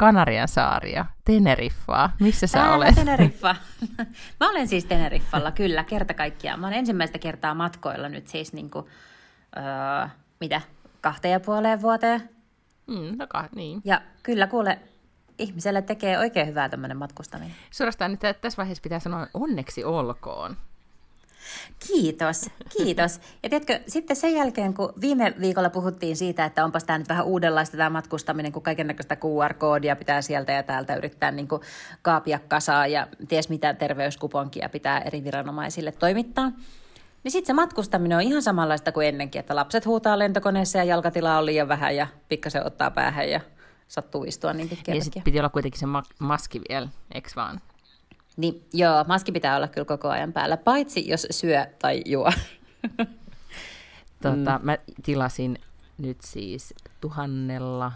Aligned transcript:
Kanarian 0.00 0.48
saaria, 0.48 1.06
Teneriffaa. 1.24 2.12
Missä 2.20 2.46
sä 2.46 2.58
Täällä 2.58 2.76
olet? 2.76 2.94
Teneriffa. 2.94 3.56
Mä 4.40 4.50
olen 4.50 4.68
siis 4.68 4.84
Teneriffalla, 4.84 5.52
kyllä, 5.52 5.84
kerta 5.84 6.14
kaikkiaan. 6.14 6.60
Mä 6.60 6.66
olen 6.66 6.78
ensimmäistä 6.78 7.18
kertaa 7.18 7.54
matkoilla 7.54 8.08
nyt 8.08 8.28
siis 8.28 8.52
niin 8.52 8.70
kuin, 8.70 8.86
öö, 9.56 10.08
mitä, 10.40 10.60
kahteen 11.00 11.32
ja 11.32 11.40
puoleen 11.40 11.82
vuoteen. 11.82 12.30
Mm, 12.86 13.18
no 13.18 13.26
ka- 13.26 13.48
niin. 13.54 13.80
Ja 13.84 14.00
kyllä 14.22 14.46
kuule, 14.46 14.78
ihmiselle 15.38 15.82
tekee 15.82 16.18
oikein 16.18 16.46
hyvää 16.46 16.68
tämmöinen 16.68 16.96
matkustaminen. 16.96 17.54
Suorastaan 17.70 18.10
nyt 18.10 18.20
tässä 18.40 18.56
vaiheessa 18.56 18.82
pitää 18.82 18.98
sanoa 18.98 19.26
onneksi 19.34 19.84
olkoon. 19.84 20.56
Kiitos, 21.86 22.50
kiitos. 22.76 23.20
Ja 23.42 23.48
tiedätkö, 23.48 23.80
sitten 23.86 24.16
sen 24.16 24.34
jälkeen, 24.34 24.74
kun 24.74 24.92
viime 25.00 25.34
viikolla 25.40 25.70
puhuttiin 25.70 26.16
siitä, 26.16 26.44
että 26.44 26.64
onpas 26.64 26.84
tämä 26.84 26.98
nyt 26.98 27.08
vähän 27.08 27.26
uudenlaista 27.26 27.76
tämä 27.76 27.90
matkustaminen, 27.90 28.52
kun 28.52 28.62
kaikenlaista 28.62 29.16
QR-koodia 29.16 29.96
pitää 29.96 30.22
sieltä 30.22 30.52
ja 30.52 30.62
täältä 30.62 30.96
yrittää 30.96 31.30
niin 31.30 31.48
kuin 31.48 31.62
kaapia 32.02 32.38
kasaa 32.48 32.86
ja 32.86 33.06
ties 33.28 33.48
mitä 33.48 33.74
terveyskuponkia 33.74 34.68
pitää 34.68 35.00
eri 35.00 35.24
viranomaisille 35.24 35.92
toimittaa. 35.92 36.52
Niin 37.24 37.32
sitten 37.32 37.46
se 37.46 37.52
matkustaminen 37.52 38.16
on 38.18 38.22
ihan 38.22 38.42
samanlaista 38.42 38.92
kuin 38.92 39.08
ennenkin, 39.08 39.40
että 39.40 39.56
lapset 39.56 39.86
huutaa 39.86 40.18
lentokoneessa 40.18 40.78
ja 40.78 40.84
jalkatilaa 40.84 41.38
on 41.38 41.46
liian 41.46 41.68
vähän 41.68 41.96
ja 41.96 42.06
pikkasen 42.28 42.66
ottaa 42.66 42.90
päähän 42.90 43.30
ja 43.30 43.40
sattuu 43.88 44.24
istua 44.24 44.52
niin 44.52 44.68
pitkiä 44.68 44.94
Ja 44.94 45.04
sitten 45.04 45.22
piti 45.22 45.38
olla 45.38 45.48
kuitenkin 45.48 45.80
se 45.80 45.86
ma- 45.86 46.02
maski 46.18 46.60
vielä, 46.68 46.88
eikö 47.14 47.30
vaan? 47.36 47.60
Niin 48.40 48.64
joo, 48.72 49.04
maski 49.08 49.32
pitää 49.32 49.56
olla 49.56 49.68
kyllä 49.68 49.84
koko 49.84 50.08
ajan 50.08 50.32
päällä, 50.32 50.56
paitsi 50.56 51.08
jos 51.08 51.26
syö 51.30 51.66
tai 51.78 52.02
juo. 52.06 52.32
Tota, 54.22 54.58
mm. 54.58 54.64
Mä 54.66 54.78
tilasin 55.02 55.58
nyt 55.98 56.18
siis 56.20 56.74
tuhannella 57.00 57.92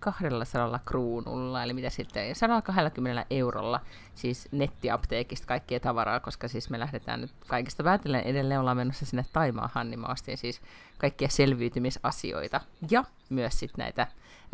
200 0.00 0.80
kruunulla, 0.86 1.62
eli 1.62 1.72
mitä 1.72 1.90
sitten, 1.90 2.34
120 2.34 3.26
eurolla, 3.30 3.80
siis 4.14 4.48
nettiapteekista 4.52 5.46
kaikkea 5.46 5.80
tavaraa, 5.80 6.20
koska 6.20 6.48
siis 6.48 6.70
me 6.70 6.78
lähdetään 6.78 7.20
nyt 7.20 7.30
kaikista 7.46 7.82
päätellen 7.82 8.22
edelleen 8.22 8.60
ollaan 8.60 8.76
menossa 8.76 9.06
sinne 9.06 9.24
Taimaahan, 9.32 9.90
niin 9.90 10.00
mä 10.00 10.06
ostin 10.06 10.38
siis 10.38 10.60
kaikkia 10.98 11.28
selviytymisasioita 11.28 12.60
ja 12.90 13.04
myös 13.28 13.58
sitten 13.58 13.82
näitä 13.82 14.06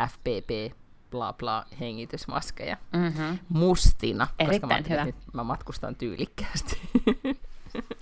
FPP 0.08 0.76
bla 1.12 1.32
bla 1.32 1.64
hengitysmaskeja 1.80 2.76
mm-hmm. 2.92 3.38
mustina, 3.48 4.28
Erittäin 4.38 4.84
koska 4.84 4.94
mä, 4.96 5.02
hyvä. 5.04 5.18
mä 5.32 5.44
matkustan 5.44 5.94
tyylikkäästi. 5.94 6.80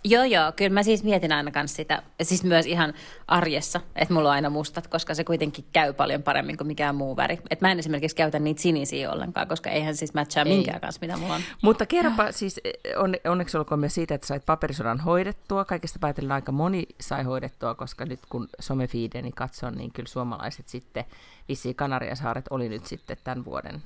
Joo, 0.05 0.25
joo, 0.25 0.53
kyllä 0.57 0.75
mä 0.75 0.83
siis 0.83 1.05
mietin 1.05 1.33
aina 1.33 1.51
kanssa 1.51 1.77
sitä, 1.77 2.03
siis 2.23 2.45
myös 2.45 2.67
ihan 2.67 2.95
arjessa, 3.27 3.81
että 3.97 4.15
mulla 4.15 4.29
on 4.29 4.35
aina 4.35 4.51
mustat, 4.51 4.87
koska 4.87 5.15
se 5.15 5.25
kuitenkin 5.25 5.65
käy 5.73 5.93
paljon 5.93 6.23
paremmin 6.23 6.57
kuin 6.57 6.67
mikään 6.67 6.95
muu 6.95 7.17
väri. 7.17 7.39
Et 7.51 7.61
mä 7.61 7.73
en 7.73 7.79
esimerkiksi 7.79 8.17
käytä 8.17 8.39
niitä 8.39 8.63
sinisiä 8.63 9.11
ollenkaan, 9.11 9.49
koska 9.49 9.71
eihän 9.71 9.97
siis 9.97 10.15
matchaa 10.15 10.45
Ei. 10.45 10.53
minkään 10.53 10.81
kanssa, 10.81 11.01
mitä 11.01 11.17
mulla 11.17 11.35
on. 11.35 11.41
Mutta 11.63 11.87
kerropa 11.87 12.33
siis, 12.33 12.61
on, 12.97 13.15
onneksi 13.27 13.57
olkoon 13.57 13.81
myös 13.81 13.95
siitä, 13.95 14.15
että 14.15 14.27
sait 14.27 14.47
paperisodan 14.47 15.01
hoidettua. 15.01 15.65
Kaikesta 15.65 15.99
päätellen 15.99 16.33
aika 16.33 16.53
moni 16.53 16.87
sai 17.01 17.23
hoidettua, 17.23 17.75
koska 17.75 18.05
nyt 18.05 18.21
kun 18.29 18.49
somefiideni 18.61 19.33
katson, 19.33 19.75
niin 19.75 19.93
kyllä 19.93 20.09
suomalaiset 20.09 20.69
sitten, 20.69 21.05
vissiin 21.49 21.75
Kanariasaaret 21.75 22.45
oli 22.51 22.69
nyt 22.69 22.87
sitten 22.87 23.17
tämän 23.25 23.45
vuoden 23.45 23.83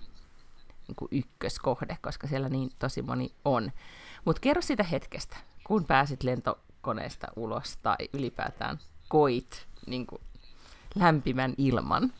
niin 0.88 0.96
kuin 0.96 1.08
ykköskohde, 1.12 1.96
koska 2.00 2.26
siellä 2.26 2.48
niin 2.48 2.70
tosi 2.78 3.02
moni 3.02 3.32
on. 3.44 3.72
Mutta 4.24 4.40
kerro 4.40 4.62
sitä 4.62 4.82
hetkestä, 4.82 5.36
kun 5.64 5.84
pääsit 5.84 6.22
lentokoneesta 6.22 7.26
ulos 7.36 7.76
tai 7.82 7.96
ylipäätään 8.12 8.78
koit 9.08 9.66
niin 9.86 10.06
kuin 10.06 10.22
lämpimän 10.94 11.54
ilman. 11.58 12.12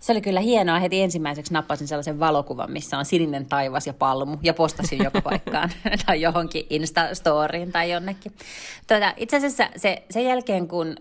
Se 0.00 0.12
oli 0.12 0.20
kyllä 0.20 0.40
hienoa. 0.40 0.78
Heti 0.78 1.02
ensimmäiseksi 1.02 1.52
nappasin 1.52 1.88
sellaisen 1.88 2.20
valokuvan, 2.20 2.70
missä 2.70 2.98
on 2.98 3.04
sininen 3.04 3.46
taivas 3.46 3.86
ja 3.86 3.92
palmu, 3.92 4.38
ja 4.42 4.54
postasin 4.54 5.04
joka 5.04 5.20
paikkaan 5.30 5.70
tai 6.06 6.20
johonkin 6.20 6.66
Insta-storiin 6.70 7.72
tai 7.72 7.90
jonnekin. 7.90 8.32
Tuota, 8.86 9.14
itse 9.16 9.36
asiassa 9.36 9.68
se, 9.76 10.02
sen 10.10 10.24
jälkeen, 10.24 10.68
kun 10.68 10.96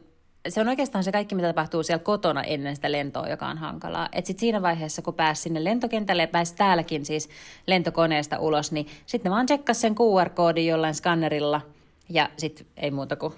se 0.47 0.61
on 0.61 0.67
oikeastaan 0.67 1.03
se 1.03 1.11
kaikki, 1.11 1.35
mitä 1.35 1.47
tapahtuu 1.47 1.83
siellä 1.83 2.03
kotona 2.03 2.43
ennen 2.43 2.75
sitä 2.75 2.91
lentoa, 2.91 3.29
joka 3.29 3.47
on 3.47 3.57
hankalaa. 3.57 4.09
Et 4.11 4.25
sit 4.25 4.39
siinä 4.39 4.61
vaiheessa, 4.61 5.01
kun 5.01 5.13
pääsi 5.13 5.41
sinne 5.41 5.63
lentokentälle 5.63 6.23
ja 6.23 6.27
pääsi 6.27 6.55
täälläkin 6.55 7.05
siis 7.05 7.29
lentokoneesta 7.67 8.39
ulos, 8.39 8.71
niin 8.71 8.87
sitten 9.05 9.31
vaan 9.31 9.45
tsekkas 9.45 9.81
sen 9.81 9.95
QR-koodin 9.95 10.67
jollain 10.67 10.95
skannerilla 10.95 11.61
ja 12.09 12.29
sitten 12.37 12.67
ei 12.77 12.91
muuta 12.91 13.15
kuin 13.15 13.33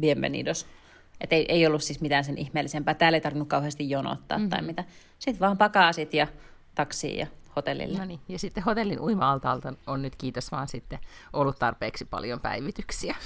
bienvenidos. 0.00 0.66
Et 1.20 1.32
ei, 1.32 1.46
ei 1.48 1.66
ollut 1.66 1.82
siis 1.82 2.00
mitään 2.00 2.24
sen 2.24 2.38
ihmeellisempää. 2.38 2.94
Täällä 2.94 3.16
ei 3.16 3.20
tarvinnut 3.20 3.48
kauheasti 3.48 3.90
jonottaa 3.90 4.38
mm-hmm. 4.38 4.50
tai 4.50 4.62
mitä. 4.62 4.84
Sitten 5.18 5.40
vaan 5.40 5.58
pakaasit 5.58 6.14
ja 6.14 6.26
taksiin 6.74 7.18
ja 7.18 7.26
hotellille. 7.56 7.98
No 7.98 8.04
niin, 8.04 8.20
ja 8.28 8.38
sitten 8.38 8.64
hotellin 8.64 9.00
uima-altaalta 9.00 9.72
on 9.86 10.02
nyt 10.02 10.16
kiitos 10.16 10.52
vaan 10.52 10.68
sitten 10.68 10.98
ollut 11.32 11.58
tarpeeksi 11.58 12.04
paljon 12.04 12.40
päivityksiä. 12.40 13.16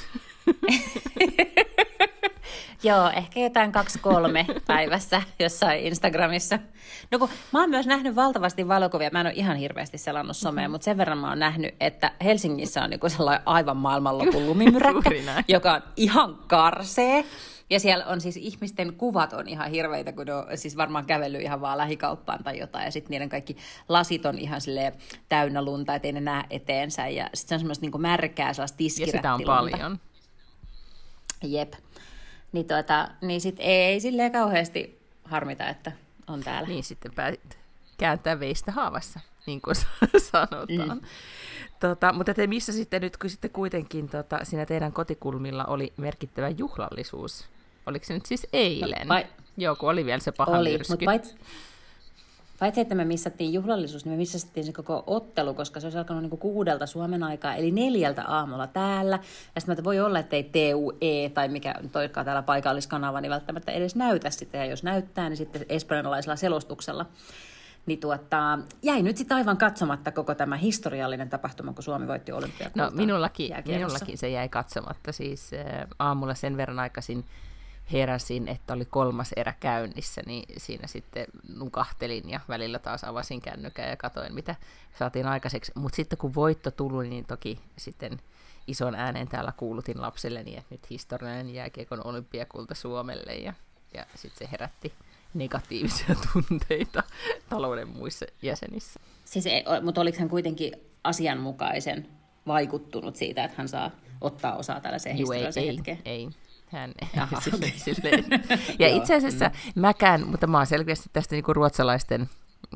Joo, 2.82 3.10
ehkä 3.10 3.41
jotain 3.41 3.72
kaksi-kolme 3.72 4.46
päivässä 4.66 5.22
jossain 5.38 5.80
Instagramissa. 5.80 6.58
No 7.10 7.18
kun 7.18 7.28
mä 7.52 7.60
oon 7.60 7.70
myös 7.70 7.86
nähnyt 7.86 8.16
valtavasti 8.16 8.68
valokuvia, 8.68 9.10
mä 9.12 9.20
en 9.20 9.26
ole 9.26 9.34
ihan 9.36 9.56
hirveästi 9.56 9.98
selannut 9.98 10.36
somea, 10.36 10.62
mm-hmm. 10.62 10.72
mutta 10.72 10.84
sen 10.84 10.98
verran 10.98 11.19
mä 11.19 11.28
oon 11.28 11.38
nähnyt, 11.38 11.74
että 11.80 12.12
Helsingissä 12.24 12.82
on 12.82 12.90
niinku 12.90 13.08
sellainen 13.08 13.42
aivan 13.46 13.76
maailmanlopun 13.76 14.46
lumimyräkkä, 14.46 15.10
joka 15.48 15.72
on 15.72 15.82
ihan 15.96 16.38
karsee. 16.46 17.24
Ja 17.70 17.80
siellä 17.80 18.06
on 18.06 18.20
siis 18.20 18.36
ihmisten 18.36 18.94
kuvat 18.94 19.32
on 19.32 19.48
ihan 19.48 19.70
hirveitä, 19.70 20.12
kun 20.12 20.26
ne 20.26 20.34
on 20.34 20.46
siis 20.54 20.76
varmaan 20.76 21.06
kävellyt 21.06 21.40
ihan 21.40 21.60
vaan 21.60 21.78
lähikauppaan 21.78 22.44
tai 22.44 22.58
jotain. 22.58 22.84
Ja 22.84 22.90
sitten 22.90 23.10
niiden 23.10 23.28
kaikki 23.28 23.56
lasit 23.88 24.26
on 24.26 24.38
ihan 24.38 24.60
silleen 24.60 24.92
täynnä 25.28 25.64
lunta, 25.64 25.94
ettei 25.94 26.12
ne 26.12 26.20
näe 26.20 26.44
eteensä. 26.50 27.08
Ja 27.08 27.30
sitten 27.34 27.48
se 27.48 27.54
on 27.54 27.60
semmoista 27.60 27.84
niinku 27.84 27.98
märkää, 27.98 28.52
sellaista 28.52 28.82
Ja 28.82 29.06
sitä 29.06 29.34
on 29.34 29.42
paljon. 29.46 29.98
Jep. 31.42 31.72
Niin, 32.53 32.66
tuota, 32.66 33.09
niin 33.21 33.41
sit 33.41 33.56
ei 33.59 34.00
silleen 34.00 34.33
kauheasti 34.33 35.00
harmita, 35.25 35.69
että 35.69 35.93
on 36.27 36.41
täällä. 36.41 36.69
Niin 36.69 36.84
sitten 36.84 37.12
päätit 37.15 37.59
kääntää 37.99 38.41
veistä 38.41 38.72
haavassa, 38.72 39.21
niin 39.47 39.61
kuin 39.61 39.75
sanotaan. 40.33 40.99
Mm. 40.99 41.00
Tota, 41.81 42.12
mutta 42.12 42.34
te 42.34 42.47
missä 42.47 42.72
sitten 42.72 43.03
nyt, 43.03 43.16
kun 43.16 43.31
sitten 43.31 43.50
kuitenkin 43.50 44.09
tota, 44.09 44.38
siinä 44.43 44.66
teidän 44.66 44.93
kotikulmilla 44.93 45.65
oli 45.65 45.93
merkittävä 45.97 46.49
juhlallisuus? 46.49 47.44
Oliko 47.87 48.05
se 48.05 48.15
nyt 48.15 48.27
siis 48.27 48.47
eilen? 48.53 49.09
vai- 49.09 49.27
Joo, 49.56 49.77
kun 49.77 49.91
oli 49.91 50.05
vielä 50.05 50.19
se 50.21 50.32
paha 50.32 50.59
Oli, 50.59 50.72
myrsky. 50.72 50.93
mutta 50.93 51.05
paitsi, 51.05 51.34
paitsi, 52.60 52.81
että 52.81 52.94
me 52.94 53.04
missattiin 53.04 53.53
juhlallisuus, 53.53 54.04
niin 54.04 54.12
me 54.12 54.16
missattiin 54.16 54.66
se 54.66 54.72
koko 54.72 55.04
ottelu, 55.06 55.54
koska 55.54 55.81
se 55.81 55.87
olisi 55.87 55.98
alkanut 55.98 56.22
niinku 56.22 56.37
kuudelta 56.37 56.87
Suomen 56.87 57.22
aikaa, 57.22 57.54
eli 57.54 57.71
neljältä 57.71 58.25
aamulla 58.25 58.66
täällä. 58.66 59.19
Ja 59.54 59.60
sitten 59.60 59.84
voi 59.84 60.00
olla, 60.00 60.19
että 60.19 60.37
ei 60.37 60.44
TUE 60.44 61.28
tai 61.34 61.49
mikä 61.49 61.75
nyt 61.82 61.97
olikaan 61.97 62.25
täällä 62.25 62.43
paikalliskanava, 62.43 63.20
niin 63.20 63.31
välttämättä 63.31 63.73
edes 63.73 63.96
näytä 63.96 64.31
sitä. 64.31 64.56
Ja 64.56 64.64
jos 64.64 64.82
näyttää, 64.82 65.29
niin 65.29 65.37
sitten 65.37 65.67
espanjalaisella 65.69 66.37
selostuksella. 66.37 67.06
Niin 67.87 68.00
tuota, 68.00 68.58
jäi 68.82 69.02
nyt 69.02 69.17
sitten 69.17 69.37
aivan 69.37 69.56
katsomatta 69.56 70.12
koko 70.12 70.34
tämä 70.34 70.56
historiallinen 70.56 71.31
tapahtuma, 71.31 71.73
kun 71.73 71.82
Suomi 71.82 72.08
voitti 72.08 72.32
olympiakultaa 72.32 72.90
No 72.90 72.96
minullakin, 72.96 73.56
minullakin 73.67 74.19
se 74.19 74.29
jäi 74.29 74.49
katsomatta. 74.49 75.12
Siis 75.12 75.50
aamulla 75.99 76.34
sen 76.34 76.56
verran 76.56 76.79
aikaisin 76.79 77.25
heräsin, 77.93 78.49
että 78.49 78.73
oli 78.73 78.85
kolmas 78.85 79.32
erä 79.37 79.55
käynnissä, 79.61 80.23
niin 80.27 80.44
siinä 80.56 80.87
sitten 80.87 81.27
nukahtelin 81.56 82.31
ja 82.31 82.41
välillä 82.49 82.79
taas 82.79 83.05
avasin 83.05 83.41
kännykää 83.41 83.91
ja 83.91 83.97
katoin, 83.97 84.35
mitä 84.35 84.55
saatiin 84.99 85.27
aikaiseksi. 85.27 85.73
Mutta 85.75 85.97
sitten 85.97 86.19
kun 86.19 86.35
voitto 86.35 86.71
tuli, 86.71 87.09
niin 87.09 87.25
toki 87.25 87.61
sitten 87.79 88.21
ison 88.67 88.94
äänen 88.94 89.29
täällä 89.29 89.53
kuulutin 89.56 90.00
lapselleni, 90.03 90.56
että 90.56 90.75
nyt 90.75 90.91
historiallinen 90.91 91.55
jääkiekon 91.55 92.06
olympiakulta 92.06 92.75
Suomelle 92.75 93.35
ja, 93.35 93.53
ja 93.94 94.06
sitten 94.15 94.47
se 94.47 94.53
herätti 94.53 94.93
negatiivisia 95.35 96.15
tunteita 96.32 97.03
talouden 97.49 97.88
muissa 97.88 98.27
jäsenissä. 98.43 99.00
Siis, 99.25 99.47
ei- 99.47 99.65
mutta 99.82 100.00
oliko 100.00 100.19
hän 100.19 100.29
kuitenkin 100.29 100.73
asianmukaisen 101.05 102.09
vaikuttunut 102.47 103.17
siitä, 103.17 103.44
että 103.44 103.56
hän 103.56 103.69
saa 103.69 103.91
ottaa 104.21 104.56
osaa 104.56 104.81
tällaiseen 104.81 105.19
Juu, 105.19 105.32
ei, 105.32 105.38
historialliseen 105.38 105.69
ei, 105.69 105.77
hetkeen? 105.77 105.99
ei. 106.05 106.29
Hän, 106.72 106.93
Jaha, 107.17 107.40
silleen, 107.40 107.72
silleen. 107.76 108.25
Ja 108.78 108.88
itse 108.88 109.14
asiassa 109.14 109.50
mäkään, 109.75 110.26
mutta 110.26 110.46
mä 110.46 110.56
oon 110.56 110.67
selkeästi 110.67 111.11
tästä 111.12 111.34
niinku 111.34 111.55
ruotsalaisten 111.55 112.28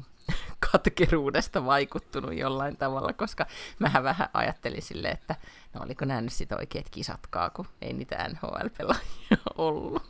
katkeruudesta 0.73 1.64
vaikuttunut 1.64 2.35
jollain 2.35 2.76
tavalla, 2.76 3.12
koska 3.12 3.46
mähän 3.79 4.05
vähän 4.05 4.29
ajattelin 4.35 4.82
sille, 4.82 5.08
että 5.08 5.37
no 5.75 5.81
oliko 5.85 6.05
nämä 6.05 6.20
nyt 6.20 6.32
sitten 6.32 6.58
oikeat 6.58 6.87
kisatkaa, 6.91 7.50
kun 7.50 7.67
ei 7.82 7.93
niitä 7.93 8.29
NHL-pelaajia 8.29 9.37
ollut. 9.56 10.02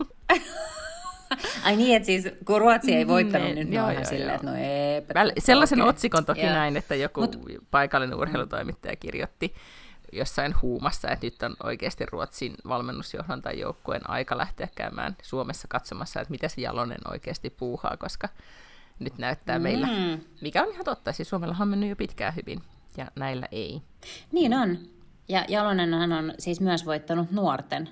Ai 1.64 1.76
niin, 1.76 1.96
että 1.96 2.06
siis 2.06 2.28
kun 2.44 2.60
Ruotsi 2.60 2.94
ei 2.94 3.06
voittanut, 3.06 3.48
ne, 3.48 3.54
niin 3.54 3.72
joo, 3.72 3.90
joo, 3.90 4.04
silleen, 4.04 4.34
että 4.34 4.46
no 4.46 4.56
ei. 4.56 5.02
Väl, 5.14 5.32
sellaisen 5.38 5.80
okay. 5.80 5.90
otsikon 5.90 6.24
toki 6.24 6.40
yeah. 6.40 6.54
näin, 6.54 6.76
että 6.76 6.94
joku 6.94 7.20
Mut, 7.20 7.38
paikallinen 7.70 8.18
urheilutoimittaja 8.18 8.96
kirjoitti 8.96 9.54
jossain 10.14 10.54
huumassa, 10.62 11.08
että 11.10 11.26
nyt 11.26 11.42
on 11.42 11.56
oikeasti 11.62 12.06
Ruotsin 12.06 12.54
valmennusjohdon 12.68 13.42
tai 13.42 13.60
joukkueen 13.60 14.10
aika 14.10 14.38
lähteä 14.38 14.68
käymään 14.74 15.16
Suomessa 15.22 15.68
katsomassa, 15.68 16.20
että 16.20 16.30
mitä 16.30 16.48
se 16.48 16.60
Jalonen 16.60 17.10
oikeasti 17.10 17.50
puuhaa, 17.50 17.96
koska 17.96 18.28
nyt 18.98 19.18
näyttää 19.18 19.58
mm. 19.58 19.62
meillä, 19.62 19.88
mikä 20.40 20.62
on 20.62 20.72
ihan 20.72 20.84
totta, 20.84 21.12
siis 21.12 21.28
Suomella 21.28 21.56
on 21.60 21.68
mennyt 21.68 21.88
jo 21.88 21.96
pitkään 21.96 22.36
hyvin, 22.36 22.62
ja 22.96 23.06
näillä 23.16 23.48
ei. 23.52 23.82
Niin 24.32 24.54
on. 24.54 24.78
Ja 25.28 25.44
Jalonenhan 25.48 26.12
on 26.12 26.34
siis 26.38 26.60
myös 26.60 26.86
voittanut 26.86 27.30
nuorten 27.30 27.88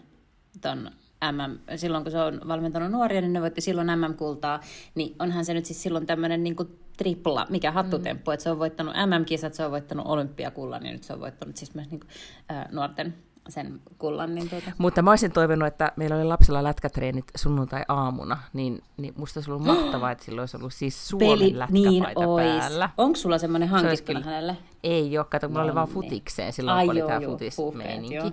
ton 0.60 0.90
MM, 1.32 1.76
silloin 1.76 2.04
kun 2.04 2.10
se 2.10 2.18
on 2.18 2.40
valmentanut 2.48 2.90
nuoria, 2.90 3.20
niin 3.20 3.32
ne 3.32 3.40
voitti 3.40 3.60
silloin 3.60 3.88
MM-kultaa, 3.98 4.60
niin 4.94 5.16
onhan 5.18 5.44
se 5.44 5.54
nyt 5.54 5.66
siis 5.66 5.82
silloin 5.82 6.06
tämmöinen 6.06 6.42
niin 6.42 6.56
tripla, 6.96 7.46
mikä 7.50 7.70
hattutemppu, 7.70 8.30
mm. 8.30 8.32
että 8.32 8.44
se 8.44 8.50
on 8.50 8.58
voittanut 8.58 8.94
MM-kisat, 8.94 9.54
se 9.54 9.64
on 9.64 9.70
voittanut 9.70 10.06
olympiakullan, 10.06 10.86
ja 10.86 10.92
nyt 10.92 11.02
se 11.02 11.12
on 11.12 11.20
voittanut 11.20 11.56
siis 11.56 11.74
myös 11.74 11.90
niin 11.90 12.00
kuin, 12.00 12.10
äh, 12.50 12.66
nuorten 12.70 13.14
sen 13.48 13.80
kullan. 13.98 14.34
Niin 14.34 14.50
tuota. 14.50 14.72
Mutta 14.78 15.02
mä 15.02 15.10
olisin 15.10 15.32
toivonut, 15.32 15.68
että 15.68 15.92
meillä 15.96 16.16
oli 16.16 16.24
lapsella 16.24 16.62
lätkätreenit 16.62 17.24
sunnuntai-aamuna, 17.36 18.38
niin, 18.52 18.82
niin 18.96 19.14
musta 19.16 19.40
olisi 19.40 19.50
ollut 19.52 19.66
mahtavaa, 19.66 20.10
että 20.10 20.24
silloin 20.24 20.42
olisi 20.42 20.56
ollut 20.56 20.72
siis 20.72 21.08
Suomen 21.08 21.28
Peli, 21.28 21.58
lätkäpaita 21.58 22.20
niin 22.20 22.36
päällä. 22.36 22.90
Onko 22.98 23.16
sulla 23.16 23.38
semmoinen 23.38 23.68
hankittuna 23.68 24.20
se 24.20 24.26
hänelle? 24.26 24.56
Ei 24.82 25.18
ole, 25.18 25.26
kato, 25.30 25.48
mulla 25.48 25.60
no, 25.60 25.64
oli 25.64 25.74
vaan 25.74 25.88
niin. 25.88 25.94
futikseen 25.94 26.52
silloin, 26.52 26.78
Ai, 26.78 26.86
kun 26.86 26.96
joo, 26.96 27.08
oli 27.08 27.20
tämä 27.20 27.30
futismeininki 27.30 28.32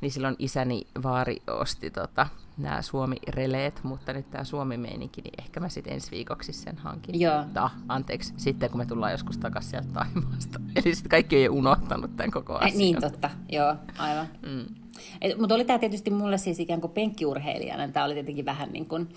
niin 0.00 0.12
silloin 0.12 0.36
isäni 0.38 0.86
vaari 1.02 1.36
osti 1.46 1.90
tota, 1.90 2.26
nämä 2.58 2.82
Suomi-releet, 2.82 3.80
mutta 3.82 4.12
nyt 4.12 4.30
tämä 4.30 4.44
Suomi-meininki, 4.44 5.20
niin 5.20 5.34
ehkä 5.38 5.60
mä 5.60 5.68
sitten 5.68 5.92
ensi 5.92 6.10
viikoksi 6.10 6.52
sen 6.52 6.76
hankin. 6.76 7.20
Joo. 7.20 7.44
Ta, 7.54 7.70
anteeksi, 7.88 8.34
sitten 8.36 8.70
kun 8.70 8.78
me 8.78 8.86
tullaan 8.86 9.12
joskus 9.12 9.38
takaisin 9.38 9.70
sieltä 9.70 9.88
Taimaasta. 9.92 10.60
Eli 10.76 10.94
sitten 10.94 11.10
kaikki 11.10 11.42
jo 11.42 11.52
unohtanut 11.52 12.16
tämän 12.16 12.30
koko 12.30 12.54
asian. 12.54 12.78
Niin 12.78 13.00
totta, 13.00 13.30
joo, 13.48 13.74
aivan. 13.98 14.26
Mm. 14.46 14.66
Mutta 15.38 15.54
oli 15.54 15.64
tämä 15.64 15.78
tietysti 15.78 16.10
mulle 16.10 16.38
siis 16.38 16.60
ikään 16.60 16.80
kuin 16.80 16.92
penkkiurheilijana, 16.92 17.88
tämä 17.88 18.06
oli 18.06 18.14
tietenkin 18.14 18.44
vähän 18.44 18.72
niin 18.72 18.88
kuin 18.88 19.08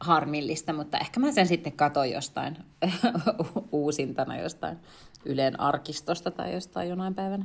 harmillista, 0.00 0.72
mutta 0.72 0.98
ehkä 0.98 1.20
mä 1.20 1.32
sen 1.32 1.46
sitten 1.46 1.72
katoin 1.72 2.12
jostain 2.12 2.56
uusintana 3.72 4.40
jostain 4.40 4.78
Ylen 5.24 5.60
arkistosta 5.60 6.30
tai 6.30 6.54
jostain 6.54 6.88
jonain 6.88 7.14
päivänä. 7.14 7.44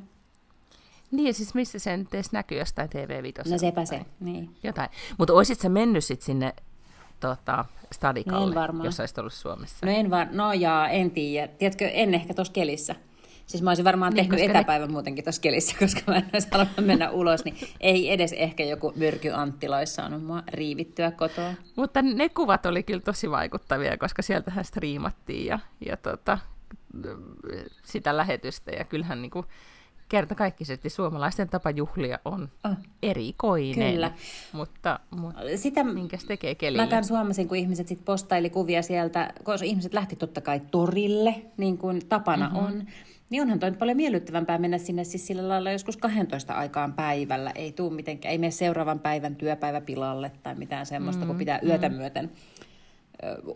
Niin, 1.12 1.34
siis 1.34 1.54
missä 1.54 1.80
se 1.80 1.98
nyt 1.98 2.14
edes 2.14 2.32
näkyy 2.32 2.60
jostain 2.60 2.90
TV5? 2.90 3.52
No 3.52 3.58
sepä 3.58 3.86
se, 3.86 4.06
niin. 4.20 4.56
Jotain. 4.64 4.90
Mutta 5.18 5.34
olisit 5.34 5.60
sä 5.60 5.70
mennyt 5.70 6.04
sitten 6.04 6.26
sinne 6.26 6.54
tota, 7.20 7.66
stadikalle, 7.92 8.56
no 8.72 8.86
jos 8.86 9.00
olisit 9.00 9.18
ollut 9.18 9.34
Suomessa? 9.34 9.86
No 9.86 9.92
en 9.92 10.10
var... 10.10 10.28
no 10.32 10.54
jaa, 10.54 10.90
en 10.90 11.12
tiedä. 11.12 11.48
Tiedätkö, 11.48 11.88
en 11.88 12.14
ehkä 12.14 12.34
tuossa 12.34 12.54
kelissä. 12.54 12.96
Siis 13.46 13.64
mä 13.64 13.70
olisin 13.70 13.86
varmaan 13.86 14.14
niin, 14.14 14.30
tehnyt 14.30 14.50
etäpäivän 14.50 14.88
ne... 14.88 14.92
muutenkin 14.92 15.24
tuossa 15.24 15.42
kelissä, 15.42 15.76
koska 15.86 16.02
mä 16.08 16.16
en 16.16 16.30
olisi 16.34 16.48
halunnut 16.52 16.86
mennä 16.86 17.10
ulos, 17.10 17.46
niin 17.46 17.58
ei 17.80 18.12
edes 18.12 18.34
ehkä 18.34 18.64
joku 18.64 18.94
Myrky 18.96 19.30
Anttila 19.30 19.78
olisi 19.78 19.94
saanut 19.94 20.24
mua 20.24 20.44
riivittyä 20.48 21.12
kotoa. 21.12 21.54
Mutta 21.76 22.02
ne 22.02 22.30
kuvat 22.30 22.66
oli 22.66 22.84
kyllä 22.84 23.02
tosi 23.02 23.32
vaikuttavia, 23.32 23.98
koska 23.98 24.22
sieltähän 24.22 24.66
striimattiin 24.66 25.46
ja, 25.46 25.60
ja 25.86 25.98
tota, 25.98 26.38
sitä 27.84 28.18
lähetystä, 28.18 28.72
ja 28.72 28.84
kyllähän 28.84 29.22
niin 29.22 29.32
kuin, 29.32 29.46
kertakaikkisesti 30.12 30.90
suomalaisten 30.90 31.50
tapa 31.50 31.70
juhlia 31.70 32.20
on 32.26 32.50
oh. 32.64 32.72
erikoinen. 33.04 33.94
Kyllä. 33.94 34.12
Mutta, 34.54 35.00
mutta 35.10 35.42
Sitä 35.56 35.84
minkä 35.84 36.18
se 36.18 36.28
tekee 36.28 36.56
kelille? 36.56 36.84
Mä 36.84 36.90
käyn 36.90 37.04
suomasin, 37.04 37.48
kun 37.48 37.58
ihmiset 37.58 37.88
sit 37.88 38.06
postaili 38.06 38.50
kuvia 38.50 38.82
sieltä, 38.82 39.34
koska 39.44 39.66
ihmiset 39.66 39.94
lähti 39.94 40.16
totta 40.16 40.42
kai 40.42 40.60
torille, 40.72 41.36
niin 41.58 41.78
kuin 41.78 42.08
tapana 42.10 42.50
mm-hmm. 42.50 42.66
on. 42.66 42.84
Niin 43.30 43.42
onhan 43.42 43.60
toi 43.60 43.72
paljon 43.72 43.98
miellyttävämpää 43.98 44.58
mennä 44.58 44.78
sinne 44.78 45.04
siis 45.04 45.28
sillä 45.28 45.50
lailla 45.50 45.72
joskus 45.72 45.98
12 45.98 46.54
aikaan 46.54 46.94
päivällä. 46.94 47.52
Ei 47.56 47.72
tuu 47.72 47.90
mitenkään, 47.90 48.32
ei 48.32 48.38
mene 48.38 48.52
seuraavan 48.52 49.00
päivän 49.00 49.36
työpäiväpilalle 49.36 50.32
tai 50.44 50.56
mitään 50.56 50.86
semmoista, 50.86 51.20
mm-hmm. 51.20 51.28
kun 51.28 51.38
pitää 51.38 51.60
yötä 51.66 51.90
mm-hmm. 51.90 52.02
myöten 52.02 52.32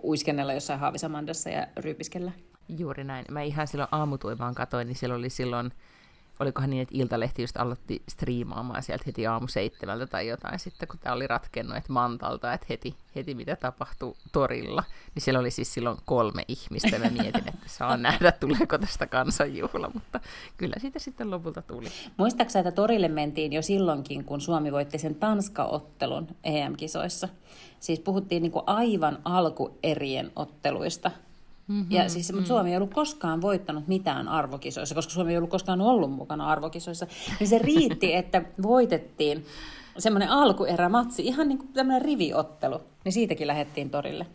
uiskennella 0.04 0.54
jossain 0.54 0.80
haavisamandassa 0.80 1.50
ja 1.50 1.68
ryypiskellä. 1.78 2.32
Juuri 2.78 3.04
näin. 3.04 3.26
Mä 3.32 3.42
ihan 3.42 3.68
silloin 3.68 3.90
aamutuivaan 3.92 4.56
katoin, 4.56 4.88
niin 4.88 4.96
siellä 4.96 5.16
oli 5.16 5.30
silloin 5.30 5.72
olikohan 6.40 6.70
niin, 6.70 6.82
että 6.82 6.96
Iltalehti 6.98 7.42
just 7.42 7.58
aloitti 7.58 8.04
striimaamaan 8.10 8.84
sieltä 8.84 9.04
heti 9.08 9.28
aamu 9.28 9.48
seitsemältä 9.48 10.08
tai 10.08 10.28
jotain 10.28 10.60
sitten, 10.60 10.88
kun 10.88 11.00
tämä 11.00 11.16
oli 11.16 11.28
ratkennut, 11.28 11.78
että 11.78 11.94
Mantalta, 11.94 12.54
että 12.54 12.66
heti, 12.70 12.96
heti 13.16 13.36
mitä 13.36 13.56
tapahtuu 13.56 14.18
torilla, 14.32 14.84
niin 15.16 15.22
siellä 15.22 15.40
oli 15.40 15.52
siis 15.52 15.74
silloin 15.74 15.98
kolme 16.06 16.46
ihmistä, 16.48 17.00
mä 17.00 17.10
mietin, 17.10 17.48
että 17.48 17.66
saa 17.66 17.98
nähdä, 17.98 18.32
tuleeko 18.32 18.78
tästä 18.78 19.08
kansanjuhla, 19.08 19.92
mutta 19.94 20.20
kyllä 20.58 20.76
siitä 20.78 21.00
sitten 21.00 21.32
lopulta 21.32 21.62
tuli. 21.62 21.88
Muistaaksä, 22.18 22.60
että 22.60 22.72
torille 22.72 23.08
mentiin 23.08 23.54
jo 23.54 23.62
silloinkin, 23.62 24.26
kun 24.26 24.42
Suomi 24.42 24.72
voitti 24.72 24.98
sen 24.98 25.16
Tanska-ottelun 25.16 26.28
EM-kisoissa? 26.44 27.30
Siis 27.80 28.00
puhuttiin 28.00 28.44
niin 28.44 28.52
kuin 28.52 28.64
aivan 28.68 29.18
alkuerien 29.24 30.32
otteluista, 30.36 31.12
Mm-hmm, 31.68 31.92
ja 31.92 32.10
siis, 32.10 32.32
mutta 32.34 32.42
mm. 32.42 32.48
Suomi 32.48 32.70
ei 32.70 32.78
ollut 32.78 32.94
koskaan 32.94 33.42
voittanut 33.42 33.88
mitään 33.88 34.28
arvokisoissa, 34.28 34.96
koska 34.96 35.14
Suomi 35.14 35.32
ei 35.32 35.38
ollut 35.38 35.50
koskaan 35.50 35.82
ollut 35.82 36.12
mukana 36.12 36.48
arvokisoissa. 36.48 37.08
Niin 37.40 37.48
se 37.48 37.58
riitti, 37.58 38.14
että 38.22 38.42
voitettiin 38.62 39.46
semmoinen 39.98 40.30
alkuerämatsi, 40.30 41.26
ihan 41.26 41.48
niin 41.48 41.58
kuin 41.58 41.74
tämmöinen 41.74 42.02
riviottelu. 42.02 42.82
Niin 43.04 43.14
siitäkin 43.14 43.48
lähdettiin 43.48 43.90
torille. 43.90 44.28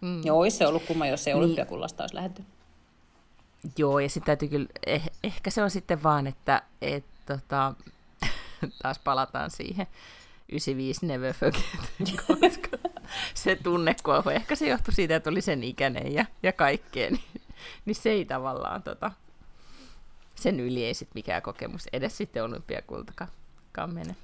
Mm. 0.00 0.24
Joo, 0.24 0.38
olisi 0.38 0.56
se 0.56 0.66
ollut 0.66 0.82
kumma, 0.86 1.06
jos 1.06 1.26
ei 1.26 1.34
niin. 1.34 1.44
olympiakullasta 1.44 2.02
olisi 2.02 2.14
lähdetty. 2.14 2.44
Joo, 3.78 3.98
ja 3.98 4.08
sitten 4.08 4.26
täytyy 4.26 4.48
kyllä, 4.48 4.66
eh, 4.86 5.10
ehkä 5.24 5.50
se 5.50 5.62
on 5.62 5.70
sitten 5.70 6.02
vaan, 6.02 6.26
että 6.26 6.62
et, 6.82 7.04
tota, 7.26 7.74
taas 8.82 8.98
palataan 8.98 9.50
siihen 9.50 9.86
95 10.52 11.06
Never 11.06 11.34
Forget, 11.34 11.64
koska 12.26 12.78
se 13.34 13.56
tunnekuohu, 13.56 14.30
ehkä 14.30 14.54
se 14.54 14.68
johtui 14.68 14.94
siitä, 14.94 15.16
että 15.16 15.30
oli 15.30 15.40
sen 15.40 15.64
ikäinen 15.64 16.14
ja, 16.14 16.24
ja 16.42 16.52
kaikkea, 16.52 17.10
niin, 17.10 17.42
niin 17.84 17.94
se 17.94 18.10
ei 18.10 18.24
tavallaan 18.24 18.82
tota, 18.82 19.10
sen 20.34 20.60
yli 20.60 20.84
ei 20.84 20.94
sitten 20.94 21.14
mikään 21.14 21.42
kokemus 21.42 21.88
edes 21.92 22.16
sitten 22.16 22.44
olympiakultakaan 22.44 23.30
mene. 23.94 24.16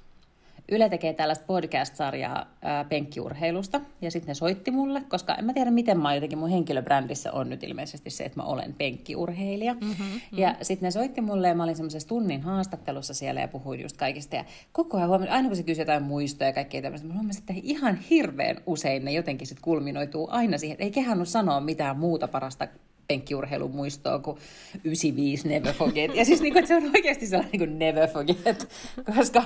Yle 0.71 0.89
tekee 0.89 1.13
tällaista 1.13 1.45
podcast-sarjaa 1.45 2.45
ää, 2.61 2.83
penkkiurheilusta, 2.83 3.81
ja 4.01 4.11
sitten 4.11 4.27
ne 4.27 4.33
soitti 4.33 4.71
mulle, 4.71 5.01
koska 5.09 5.35
en 5.35 5.45
mä 5.45 5.53
tiedä, 5.53 5.71
miten 5.71 5.99
mä 5.99 6.15
jotenkin 6.15 6.37
mun 6.37 6.49
henkilöbrändissä 6.49 7.31
on 7.31 7.49
nyt 7.49 7.63
ilmeisesti 7.63 8.09
se, 8.09 8.23
että 8.23 8.39
mä 8.39 8.43
olen 8.43 8.75
penkkiurheilija. 8.77 9.73
Mm-hmm, 9.73 10.05
mm-hmm. 10.05 10.37
Ja 10.37 10.55
sitten 10.61 10.87
ne 10.87 10.91
soitti 10.91 11.21
mulle, 11.21 11.47
ja 11.47 11.55
mä 11.55 11.63
olin 11.63 11.75
semmoisessa 11.75 12.09
tunnin 12.09 12.41
haastattelussa 12.41 13.13
siellä, 13.13 13.41
ja 13.41 13.47
puhuin 13.47 13.81
just 13.81 13.97
kaikista, 13.97 14.35
ja 14.35 14.45
koko 14.71 14.97
ajan 14.97 15.09
huomasin, 15.09 15.33
aina 15.33 15.47
kun 15.47 15.57
se 15.57 15.63
kysyi 15.63 15.81
jotain 15.81 16.03
muistoja 16.03 16.49
ja 16.49 16.53
kaikkea 16.53 16.81
tämmöistä, 16.81 17.07
mä 17.07 17.13
huomasin, 17.13 17.41
että 17.41 17.53
ihan 17.63 17.95
hirveän 17.95 18.57
usein 18.65 19.05
ne 19.05 19.11
jotenkin 19.11 19.47
sitten 19.47 19.63
kulminoituu 19.63 20.27
aina 20.31 20.57
siihen, 20.57 20.73
että 20.73 20.83
ei 20.83 20.91
kehannut 20.91 21.27
sanoa 21.27 21.59
mitään 21.59 21.99
muuta 21.99 22.27
parasta 22.27 22.67
penkkiurheilun 23.07 23.71
muistoa 23.71 24.19
kuin 24.19 24.37
95 24.83 25.47
Never 25.47 25.73
Forget. 25.73 26.15
Ja 26.15 26.25
siis 26.25 26.41
niin 26.41 26.53
kuin, 26.53 26.59
että 26.59 26.67
se 26.67 26.75
on 26.75 26.91
oikeasti 26.95 27.27
sellainen 27.27 27.51
niin 27.51 27.59
kuin 27.59 27.79
Never 27.79 28.09
Forget, 28.09 28.67
koska 29.15 29.43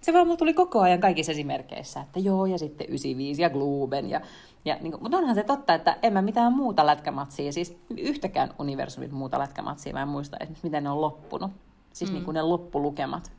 se 0.00 0.12
vaan 0.12 0.26
mulla 0.26 0.36
tuli 0.38 0.54
koko 0.54 0.80
ajan 0.80 1.00
kaikissa 1.00 1.32
esimerkkeissä, 1.32 2.00
että 2.00 2.18
joo, 2.18 2.46
ja 2.46 2.58
sitten 2.58 2.86
95 2.86 3.42
ja 3.42 3.50
Globen. 3.50 4.10
Ja, 4.10 4.20
ja 4.64 4.76
niin 4.80 4.92
kuin, 4.92 5.02
mutta 5.02 5.18
onhan 5.18 5.34
se 5.34 5.44
totta, 5.44 5.74
että 5.74 5.96
en 6.02 6.12
mä 6.12 6.22
mitään 6.22 6.52
muuta 6.52 6.86
lätkämatsia, 6.86 7.52
siis 7.52 7.76
yhtäkään 7.96 8.50
universumin 8.58 9.14
muuta 9.14 9.38
lätkämatsia, 9.38 9.92
mä 9.92 10.02
en 10.02 10.08
muista 10.08 10.36
esimerkiksi, 10.40 10.66
miten 10.66 10.84
ne 10.84 10.90
on 10.90 11.00
loppunut. 11.00 11.50
Siis 11.92 12.10
mm. 12.10 12.14
niin 12.14 12.24
kuin 12.24 12.34
ne 12.34 12.42
loppulukemat. 12.42 13.32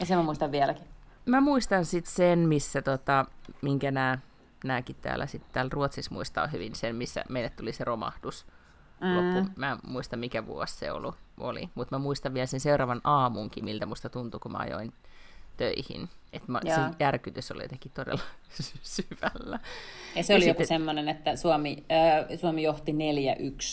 Ja 0.00 0.06
sen 0.06 0.16
mä 0.16 0.22
muistan 0.22 0.52
vieläkin. 0.52 0.84
Mä 1.26 1.40
muistan 1.40 1.84
sitten 1.84 2.12
sen, 2.12 2.38
missä 2.38 2.82
tota, 2.82 3.26
minkä 3.62 3.90
nämä 3.90 4.18
nääkin 4.64 4.96
täällä, 5.02 5.26
sit 5.26 5.42
täällä 5.52 5.70
Ruotsissa 5.72 6.14
muistaa 6.14 6.46
hyvin 6.46 6.74
sen, 6.74 6.96
missä 6.96 7.24
meille 7.28 7.50
tuli 7.50 7.72
se 7.72 7.84
romahdus. 7.84 8.46
Mm. 9.00 9.16
Loppu. 9.16 9.50
Mä 9.56 9.70
en 9.70 9.78
muista, 9.86 10.16
mikä 10.16 10.46
vuosi 10.46 10.74
se 10.74 10.92
oli, 11.40 11.68
mutta 11.74 11.98
mä 11.98 12.02
muistan 12.02 12.34
vielä 12.34 12.46
sen 12.46 12.60
seuraavan 12.60 13.00
aamunkin, 13.04 13.64
miltä 13.64 13.86
musta 13.86 14.08
tuntui, 14.08 14.40
kun 14.40 14.52
mä 14.52 14.58
ajoin 14.58 14.92
töihin. 15.56 16.08
Että 16.32 16.52
se 16.64 16.80
järkytys 17.00 17.50
oli 17.50 17.62
jotenkin 17.62 17.92
todella 17.94 18.22
syvällä. 18.82 19.58
Ja 20.16 20.22
se 20.22 20.32
ja 20.32 20.36
oli 20.36 20.44
sitten... 20.44 20.48
joku 20.48 20.64
semmoinen, 20.66 21.08
että 21.08 21.36
Suomi, 21.36 21.84
äh, 21.92 22.38
Suomi 22.38 22.62
johti 22.62 22.92
4-1 22.92 22.94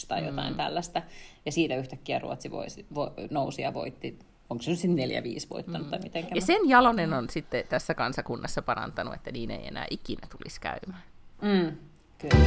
tai 0.08 0.26
jotain 0.26 0.54
mm. 0.54 0.58
tällaista, 0.58 1.02
ja 1.46 1.52
siitä 1.52 1.76
yhtäkkiä 1.76 2.20
Ruotsi 2.20 2.52
voisi, 2.52 2.86
vo, 2.96 3.14
nousi 3.30 3.62
ja 3.62 3.74
voitti 3.74 4.20
onko 4.50 4.64
se 4.64 4.72
nyt 4.72 4.80
sitten 4.80 5.10
4-5 5.10 5.50
voittanut 5.50 5.88
mm. 5.88 5.92
tai 5.92 6.00
mitenkään. 6.00 6.36
Ja 6.36 6.42
sen 6.42 6.70
Jalonen 6.70 7.14
on 7.14 7.30
sitten 7.30 7.64
tässä 7.70 7.94
kansakunnassa 7.94 8.62
parantanut, 8.62 9.14
että 9.14 9.32
niin 9.32 9.52
ei 9.52 9.68
enää 9.68 9.86
ikinä 9.90 10.28
tulisi 10.38 10.62
käymään. 10.62 11.04
Mm, 11.42 11.78
kyllä. 12.18 12.46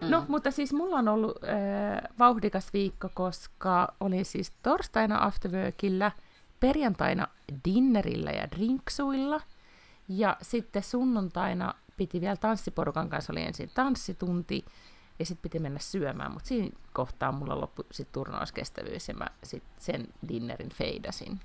Mm. 0.00 0.10
No, 0.10 0.24
mutta 0.28 0.50
siis 0.50 0.72
mulla 0.72 0.96
on 0.96 1.08
ollut 1.08 1.44
äh, 1.44 2.02
vauhdikas 2.18 2.72
viikko, 2.72 3.08
koska 3.14 3.94
olin 4.00 4.24
siis 4.24 4.52
torstaina 4.62 5.24
afterworkillä, 5.24 6.12
perjantaina 6.60 7.28
dinnerillä 7.64 8.30
ja 8.30 8.50
drinksuilla, 8.50 9.40
ja 10.08 10.36
sitten 10.42 10.82
sunnuntaina 10.82 11.74
piti 11.96 12.20
vielä 12.20 12.36
tanssiporukan 12.36 13.10
kanssa, 13.10 13.32
oli 13.32 13.42
ensin 13.42 13.70
tanssitunti, 13.74 14.64
ja 15.18 15.26
sitten 15.26 15.42
piti 15.42 15.58
mennä 15.58 15.78
syömään, 15.78 16.32
mutta 16.32 16.48
siinä 16.48 16.70
kohtaa 16.92 17.32
mulla 17.32 17.60
loppui 17.60 17.84
sitten 17.90 18.12
turnauskestävyys, 18.12 19.08
ja 19.08 19.14
mä 19.14 19.26
sit 19.44 19.62
sen 19.78 20.08
dinnerin 20.28 20.70
feidasin. 20.70 21.40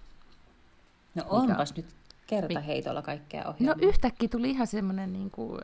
No 1.15 1.24
onpas 1.29 1.75
Mikä? 1.75 1.88
nyt 1.88 1.95
kerta 2.27 2.60
heitolla 2.60 3.01
kaikkea 3.01 3.48
ohjelmaa. 3.48 3.75
No 3.75 3.88
yhtäkkiä 3.88 4.29
tuli 4.29 4.50
ihan 4.50 4.67
semmoinen, 4.67 5.13
niin 5.13 5.31
kuin, 5.31 5.62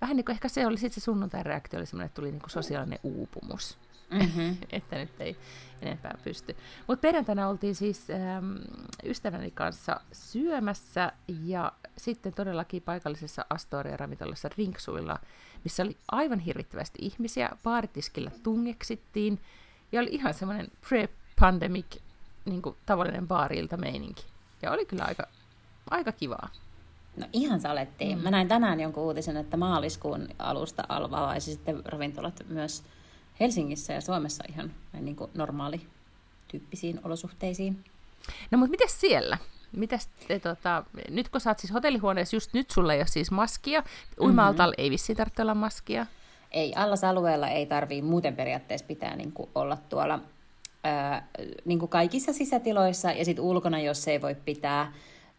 vähän 0.00 0.16
niin 0.16 0.24
kuin 0.24 0.34
ehkä 0.34 0.48
se 0.48 0.66
oli 0.66 0.78
sitten 0.78 1.00
se 1.00 1.04
sunnuntai 1.04 1.42
reaktio, 1.42 1.78
oli 1.78 1.86
semmoinen, 1.86 2.06
että 2.06 2.14
tuli 2.16 2.30
niin 2.30 2.40
kuin 2.40 2.50
sosiaalinen 2.50 2.98
uupumus. 3.02 3.78
Mm-hmm. 4.12 4.56
että 4.70 4.96
nyt 4.96 5.20
ei 5.20 5.36
enempää 5.82 6.18
pysty. 6.24 6.56
Mutta 6.86 7.00
perjantaina 7.02 7.48
oltiin 7.48 7.74
siis 7.74 8.10
ähm, 8.10 8.56
ystäväni 9.04 9.50
kanssa 9.50 10.00
syömässä 10.12 11.12
ja 11.44 11.72
sitten 11.96 12.32
todellakin 12.32 12.82
paikallisessa 12.82 13.44
Astoria-ravintolassa 13.50 14.50
Rinksuilla, 14.58 15.18
missä 15.64 15.82
oli 15.82 15.96
aivan 16.10 16.38
hirvittävästi 16.38 16.98
ihmisiä. 17.02 17.50
Baaritiskillä 17.62 18.30
tungeksittiin 18.42 19.40
ja 19.92 20.00
oli 20.00 20.10
ihan 20.12 20.34
semmoinen 20.34 20.68
pre-pandemic 20.88 22.00
niin 22.44 22.62
tavallinen 22.86 23.28
baarilta 23.28 23.76
meininki. 23.76 24.24
Ja 24.62 24.70
oli 24.70 24.86
kyllä 24.86 25.04
aika, 25.04 25.26
aika 25.90 26.12
kivaa. 26.12 26.48
No 27.16 27.26
ihan 27.32 27.60
salettiin. 27.60 28.18
Mm. 28.18 28.24
Mä 28.24 28.30
näin 28.30 28.48
tänään 28.48 28.80
jonkun 28.80 29.02
uutisen, 29.02 29.36
että 29.36 29.56
maaliskuun 29.56 30.28
alusta 30.38 30.84
alvaisi 30.88 31.52
sitten 31.52 31.82
ravintolat 31.84 32.42
myös 32.48 32.84
Helsingissä 33.40 33.92
ja 33.92 34.00
Suomessa 34.00 34.44
ihan 34.48 34.72
niin 35.00 35.16
kuin 35.16 35.30
normaali 35.34 35.80
tyyppisiin 36.48 37.00
olosuhteisiin. 37.04 37.84
No 38.50 38.58
mutta 38.58 38.70
miten 38.70 38.88
siellä? 38.90 39.38
Mitäs 39.76 40.08
te, 40.28 40.38
tota, 40.38 40.84
nyt 41.10 41.28
kun 41.28 41.40
sä 41.40 41.50
oot 41.50 41.58
siis 41.58 41.72
hotellihuoneessa, 41.72 42.36
just 42.36 42.52
nyt 42.52 42.70
sulla 42.70 42.94
ei 42.94 42.98
ole 42.98 43.06
siis 43.06 43.30
maskia, 43.30 43.82
uima 44.20 44.52
mm-hmm. 44.52 44.72
ei 44.78 44.90
vissiin 44.90 45.16
tarvitse 45.16 45.42
olla 45.42 45.54
maskia. 45.54 46.06
Ei, 46.50 46.74
allasalueella 46.74 47.48
ei 47.48 47.66
tarvii 47.66 48.02
muuten 48.02 48.36
periaatteessa 48.36 48.86
pitää 48.86 49.16
niin 49.16 49.32
kuin 49.32 49.48
olla 49.54 49.76
tuolla 49.76 50.20
ää, 50.84 51.26
niin 51.64 51.78
kuin 51.78 51.88
kaikissa 51.88 52.32
sisätiloissa 52.32 53.12
ja 53.12 53.24
sitten 53.24 53.44
ulkona, 53.44 53.80
jos 53.80 54.08
ei 54.08 54.22
voi 54.22 54.34
pitää 54.34 54.92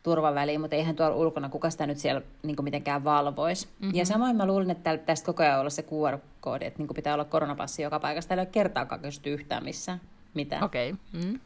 turvaväliin, 0.04 0.62
mutta 0.62 0.76
eihän 0.76 0.96
tuolla 0.96 1.16
ulkona 1.16 1.50
kuka 1.50 1.70
sitä 1.70 1.88
nyt 1.88 1.98
siellä 1.98 2.22
niin 2.44 2.56
mitenkään 2.62 3.04
valvoisi. 3.04 3.68
Mm-hmm. 3.68 3.96
Ja 3.96 4.06
samoin 4.06 4.36
mä 4.36 4.46
luulin, 4.46 4.72
että 4.72 4.98
tästä 4.98 5.26
koko 5.26 5.44
ajan 5.44 5.60
olla 5.60 5.70
se 5.70 5.82
QR-koodi, 5.82 6.66
että 6.66 6.80
niin 6.80 6.96
pitää 6.96 7.14
olla 7.14 7.26
koronapassi 7.26 7.82
joka 7.82 8.00
paikassa. 8.00 8.28
Täällä 8.28 8.42
ei 8.42 8.48
ole 8.48 8.52
kertaakaan 8.52 9.02
kysytty 9.02 9.34
yhtään 9.34 9.64
missään 9.64 10.02
mitään. 10.34 10.64
Okei. 10.64 10.92
Okay. 10.92 11.24
Mm. 11.24 11.40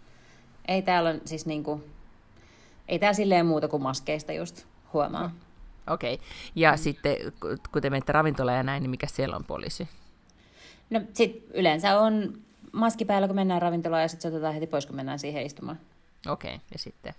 Ei 0.68 0.82
täällä 0.82 1.10
on 1.10 1.22
siis 1.26 1.46
niin 1.46 1.64
kuin, 1.64 1.84
ei 2.88 3.00
täällä 3.00 3.14
silleen 3.14 3.46
muuta 3.46 3.68
kuin 3.68 3.84
maskeista 3.84 4.34
just 4.34 4.66
huomaa. 4.94 5.26
Oh. 5.26 5.32
Okei. 5.94 6.14
Okay. 6.14 6.26
Ja 6.56 6.72
mm. 6.72 6.78
sitten 6.78 7.16
kun 7.72 7.82
te 7.82 7.90
menette 7.90 8.12
ravintolaan 8.12 8.58
ja 8.58 8.64
näin, 8.64 8.82
niin 8.82 8.90
mikä 8.90 9.08
siellä 9.08 9.36
on 9.36 9.44
poliisi? 9.44 9.88
No 10.90 11.02
sit 11.14 11.48
yleensä 11.54 12.00
on 12.00 12.34
maski 12.72 13.06
päällä, 13.06 13.28
kun 13.28 13.36
mennään 13.36 13.62
ravintolaan 13.62 14.02
ja 14.02 14.08
sitten 14.08 14.32
se 14.32 14.36
otetaan 14.36 14.54
heti 14.54 14.68
pois, 14.68 14.86
kun 14.86 14.96
mennään 14.96 15.20
siihen 15.20 15.46
istumaan. 15.46 15.80
Okei, 16.28 16.56
okay. 16.56 16.66
ja 16.72 16.80
sitten 16.80 17.14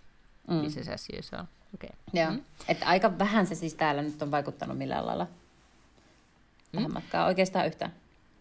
mm. 0.48 0.60
business 0.60 0.88
as 0.88 1.08
usual. 1.18 1.44
Okay. 1.74 1.90
Joo. 2.12 2.30
Mm. 2.30 2.40
Että 2.68 2.86
aika 2.86 3.18
vähän 3.18 3.46
se 3.46 3.54
siis 3.54 3.74
täällä 3.74 4.02
nyt 4.02 4.22
on 4.22 4.30
vaikuttanut 4.30 4.78
millään 4.78 5.06
lailla 5.06 5.26
tähän 6.72 6.90
mm. 6.90 6.94
matkaan 6.94 7.26
oikeastaan 7.26 7.66
yhtään. 7.66 7.92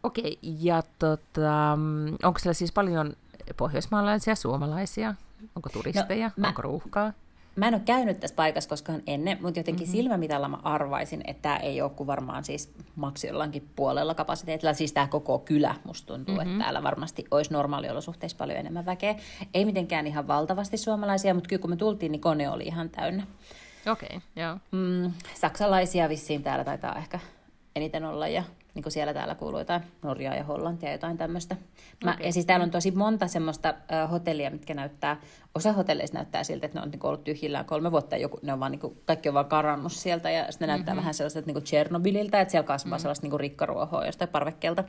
Okei, 0.04 0.40
okay. 0.44 0.56
ja 0.60 0.84
tota, 1.00 1.78
onko 2.24 2.40
siellä 2.40 2.54
siis 2.54 2.72
paljon 2.72 3.14
pohjoismaalaisia, 3.58 4.36
suomalaisia? 4.36 5.16
Onko 5.56 5.70
turisteja? 5.70 6.28
No, 6.28 6.34
mä, 6.38 6.48
onko 6.48 6.62
ruuhkaa? 6.62 7.14
Mä 7.58 7.68
en 7.68 7.74
ole 7.74 7.82
käynyt 7.86 8.20
tässä 8.20 8.36
paikassa 8.36 8.70
koskaan 8.70 9.02
ennen, 9.08 9.38
mutta 9.42 9.60
jotenkin 9.60 9.88
mm-hmm. 9.88 9.98
silmämitalla 9.98 10.48
mä 10.48 10.58
arvaisin, 10.64 11.22
että 11.28 11.42
tämä 11.42 11.58
ei 11.58 11.82
ole 11.82 11.90
kuin 11.90 12.08
varmaan 12.08 12.44
siis 12.44 12.74
maksi 12.96 13.28
jollakin 13.28 13.70
puolella 13.76 14.16
kapasiteetilla. 14.16 14.74
Siis 14.74 14.94
tämä 14.94 15.08
koko 15.08 15.40
kylä 15.40 15.76
musta 15.84 16.14
tuntuu, 16.14 16.36
mm-hmm. 16.36 16.52
että 16.52 16.64
täällä 16.64 16.84
varmasti 16.84 17.26
olisi 17.32 17.54
normaaliolosuhteissa 17.54 18.38
paljon 18.38 18.60
enemmän 18.60 18.86
väkeä. 18.86 19.16
Ei 19.54 19.66
mitenkään 19.66 20.08
ihan 20.08 20.28
valtavasti 20.28 20.78
suomalaisia, 20.78 21.34
mutta 21.34 21.48
kyllä 21.48 21.62
kun 21.62 21.70
me 21.70 21.76
tultiin, 21.76 22.12
niin 22.12 22.22
kone 22.22 22.50
oli 22.50 22.64
ihan 22.64 22.90
täynnä. 22.90 23.28
Okei, 23.92 24.08
okay, 24.08 24.20
joo. 24.36 24.58
Mm, 24.72 25.14
saksalaisia 25.34 26.10
vissiin 26.10 26.44
täällä 26.44 26.64
taitaa 26.64 26.96
ehkä 26.96 27.20
eniten 27.76 28.06
olla 28.06 28.28
ja 28.28 28.44
niin 28.77 28.84
kuin 28.84 28.93
siellä 28.93 29.13
täällä 29.13 29.36
kuuluu 29.36 29.60
jotain 29.60 29.81
Norjaa 30.01 30.36
ja 30.36 30.43
Hollantia 30.43 30.89
ja 30.89 30.93
jotain 30.93 31.17
tämmöistä. 31.17 31.55
Mä, 32.05 32.12
okay. 32.12 32.25
Ja 32.25 32.34
siis 32.34 32.46
täällä 32.46 32.63
on 32.63 32.72
tosi 32.72 32.91
monta 32.91 33.27
semmoista 33.27 33.69
uh, 33.69 34.12
hotellia, 34.12 34.51
mitkä 34.51 34.74
näyttää, 34.74 35.22
osa 35.55 35.74
hotelleista 35.74 36.17
näyttää 36.17 36.43
siltä, 36.43 36.65
että 36.65 36.79
ne 36.79 36.84
on 36.84 36.91
niin 36.91 37.05
ollut 37.05 37.24
tyhjillään 37.24 37.65
kolme 37.65 37.91
vuotta 37.91 38.15
ja 38.15 38.22
joku, 38.22 38.39
ne 38.41 38.53
on 38.53 38.60
vaan, 38.60 38.72
niin 38.72 38.79
kuin, 38.79 39.01
kaikki 39.05 39.29
on 39.29 39.36
vaan 39.36 39.46
karannut 39.46 39.91
sieltä 39.91 40.29
ja 40.29 40.51
sitten 40.51 40.67
ne 40.67 40.74
mm-hmm. 40.74 40.77
näyttää 40.77 40.96
vähän 40.96 41.13
sellaiset 41.13 41.46
niin 41.46 41.63
Chernobyliltä, 41.63 42.41
että 42.41 42.51
siellä 42.51 42.67
kasvaa 42.67 42.89
mm-hmm. 42.89 43.01
sellaista 43.01 43.24
niin 43.24 43.31
kuin 43.31 43.39
rikkaruohoa 43.39 44.05
jostain 44.05 44.29
parvekkeelta. 44.29 44.84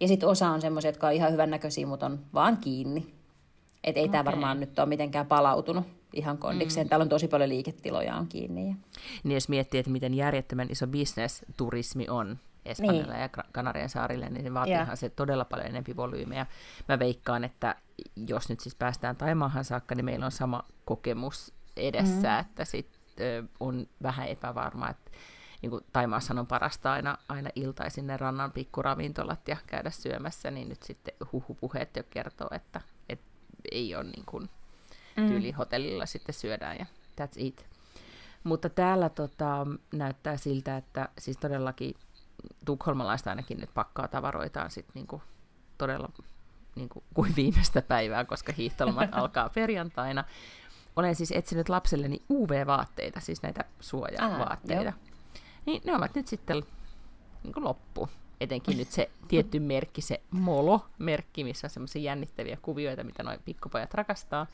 Ja 0.00 0.08
sitten 0.08 0.28
osa 0.28 0.48
on 0.48 0.60
semmoisia, 0.60 0.88
jotka 0.88 1.06
on 1.06 1.12
ihan 1.12 1.32
hyvännäköisiä, 1.32 1.86
mutta 1.86 2.06
on 2.06 2.20
vaan 2.34 2.56
kiinni. 2.56 3.14
Että 3.84 4.00
ei 4.00 4.04
okay. 4.04 4.12
tämä 4.12 4.24
varmaan 4.24 4.60
nyt 4.60 4.78
ole 4.78 4.88
mitenkään 4.88 5.26
palautunut 5.26 5.84
ihan 6.14 6.38
kondikseen. 6.38 6.86
Mm. 6.86 6.88
Täällä 6.88 7.02
on 7.02 7.08
tosi 7.08 7.28
paljon 7.28 7.48
liiketiloja 7.48 8.16
on 8.16 8.26
kiinni. 8.26 8.76
Niin 9.24 9.34
jos 9.34 9.48
miettii, 9.48 9.80
että 9.80 9.90
miten 9.90 10.14
järjettömän 10.14 10.68
iso 10.70 10.86
turismi 11.56 12.08
on, 12.08 12.38
Espanjalla 12.66 13.12
niin. 13.12 13.22
ja 13.22 13.28
Kanarien 13.52 13.88
saarille, 13.88 14.30
niin 14.30 14.44
se 14.44 14.54
vaatii 14.54 14.74
ihan 14.74 14.96
se 14.96 15.10
todella 15.10 15.44
paljon 15.44 15.68
enempi 15.68 15.96
volyymeja. 15.96 16.46
Mä 16.88 16.98
veikkaan, 16.98 17.44
että 17.44 17.74
jos 18.26 18.48
nyt 18.48 18.60
siis 18.60 18.74
päästään 18.74 19.16
Taimaahan 19.16 19.64
saakka, 19.64 19.94
niin 19.94 20.04
meillä 20.04 20.26
on 20.26 20.32
sama 20.32 20.64
kokemus 20.84 21.52
edessä, 21.76 22.32
mm. 22.32 22.40
että 22.40 22.64
sit 22.64 22.88
ö, 23.20 23.44
on 23.60 23.86
vähän 24.02 24.28
epävarmaa, 24.28 24.90
että 24.90 25.10
niin 25.62 25.70
kuin 25.70 25.84
Taimaassa 25.92 26.34
on 26.38 26.46
parasta 26.46 26.92
aina, 26.92 27.18
aina 27.28 27.50
iltaisin 27.54 28.06
ne 28.06 28.16
rannan 28.16 28.52
pikkuravintolat 28.52 29.48
ja 29.48 29.56
käydä 29.66 29.90
syömässä, 29.90 30.50
niin 30.50 30.68
nyt 30.68 30.82
sitten 30.82 31.14
huhupuheet 31.32 31.96
jo 31.96 32.02
kertoo, 32.10 32.48
että, 32.50 32.80
että 33.08 33.26
ei 33.72 33.94
ole 33.94 34.04
niin 34.04 34.24
kuin 34.26 34.50
mm. 35.16 35.26
tyyli 35.26 35.50
hotellilla 35.50 36.06
sitten 36.06 36.34
syödään 36.34 36.76
ja 36.78 36.86
that's 37.20 37.34
it. 37.36 37.66
Mutta 38.44 38.68
täällä 38.68 39.08
tota, 39.08 39.66
näyttää 39.92 40.36
siltä, 40.36 40.76
että 40.76 41.08
siis 41.18 41.36
todellakin 41.36 41.94
tukholmalaista 42.64 43.30
ainakin 43.30 43.60
nyt 43.60 43.74
pakkaa 43.74 44.08
tavaroitaan 44.08 44.70
sit 44.70 44.86
niinku 44.94 45.22
todella 45.78 46.08
niinku 46.76 47.02
kuin 47.14 47.36
viimeistä 47.36 47.82
päivää, 47.82 48.24
koska 48.24 48.52
hiihtolomat 48.52 49.10
alkaa 49.20 49.48
perjantaina. 49.48 50.24
Olen 50.96 51.14
siis 51.14 51.32
etsinyt 51.32 51.68
lapselleni 51.68 52.22
UV-vaatteita, 52.30 53.20
siis 53.20 53.42
näitä 53.42 53.64
suojavaatteita. 53.80 54.88
Ah, 54.88 54.94
niin 55.66 55.82
ne 55.84 55.96
ovat 55.96 56.14
nyt 56.14 56.28
sitten 56.28 56.62
niin 57.42 57.64
loppu. 57.64 58.08
Etenkin 58.40 58.78
nyt 58.78 58.90
se 58.90 59.10
tietty 59.28 59.60
merkki, 59.60 60.00
se 60.00 60.20
Molo-merkki, 60.30 61.44
missä 61.44 61.66
on 61.66 61.70
semmoisia 61.70 62.02
jännittäviä 62.02 62.58
kuvioita, 62.62 63.04
mitä 63.04 63.22
noin 63.22 63.40
pikkupojat 63.44 63.94
rakastaa. 63.94 64.46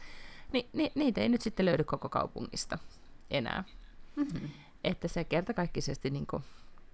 Niin 0.53 0.69
ni, 0.73 0.93
niitä 0.95 1.21
ei 1.21 1.29
nyt 1.29 1.41
sitten 1.41 1.67
löydy 1.67 1.85
koko 1.85 2.09
kaupungista 2.09 2.79
enää. 3.31 3.65
Mm-hmm. 4.17 4.49
Että 4.85 5.09
se 5.09 5.25
kertakaikkisesti 5.25 6.11
niin 6.11 6.27
kuin 6.27 6.45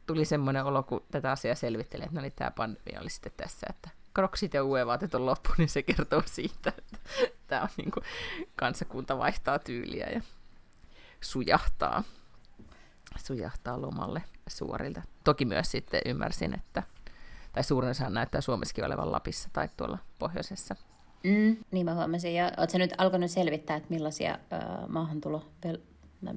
tuli 0.06 0.24
semmoinen 0.24 0.64
olo, 0.64 0.82
kun 0.82 1.04
tätä 1.10 1.30
asiaa 1.30 1.54
selvittelin, 1.54 2.04
että 2.04 2.16
no 2.16 2.22
niin, 2.22 2.32
tämä 2.36 2.50
pandemia 2.50 3.00
oli 3.00 3.10
sitten 3.10 3.32
tässä, 3.36 3.66
että 3.70 3.90
kroksit 4.14 4.54
ja 4.54 4.64
UE-vaatet 4.64 5.14
on 5.14 5.26
loppu, 5.26 5.50
niin 5.58 5.68
se 5.68 5.82
kertoo 5.82 6.22
siitä, 6.26 6.72
että 6.78 6.98
tämä 7.46 7.62
on 7.62 7.68
niin 7.76 7.90
kuin, 7.90 8.04
kansakunta 8.56 9.18
vaihtaa 9.18 9.58
tyyliä 9.58 10.06
ja 10.06 10.20
sujahtaa, 11.20 12.04
sujahtaa 13.24 13.80
lomalle 13.80 14.22
suorilta. 14.48 15.02
Toki 15.24 15.44
myös 15.44 15.70
sitten 15.70 16.00
ymmärsin, 16.04 16.54
että 16.54 16.82
tai 17.52 17.64
suurin 17.64 17.90
osa 17.90 18.10
näyttää 18.10 18.40
Suomessakin 18.40 18.84
olevan 18.84 19.12
Lapissa 19.12 19.48
tai 19.52 19.68
tuolla 19.76 19.98
pohjoisessa. 20.18 20.76
Mm, 21.24 21.56
niin 21.70 21.84
mä 21.84 21.94
huomasin. 21.94 22.34
Ja 22.34 22.52
ootko 22.56 22.78
nyt 22.78 22.94
alkanut 22.98 23.30
selvittää, 23.30 23.76
että 23.76 23.90
millaisia 23.90 24.30
äh, 24.32 24.88
maahantulo 24.88 25.52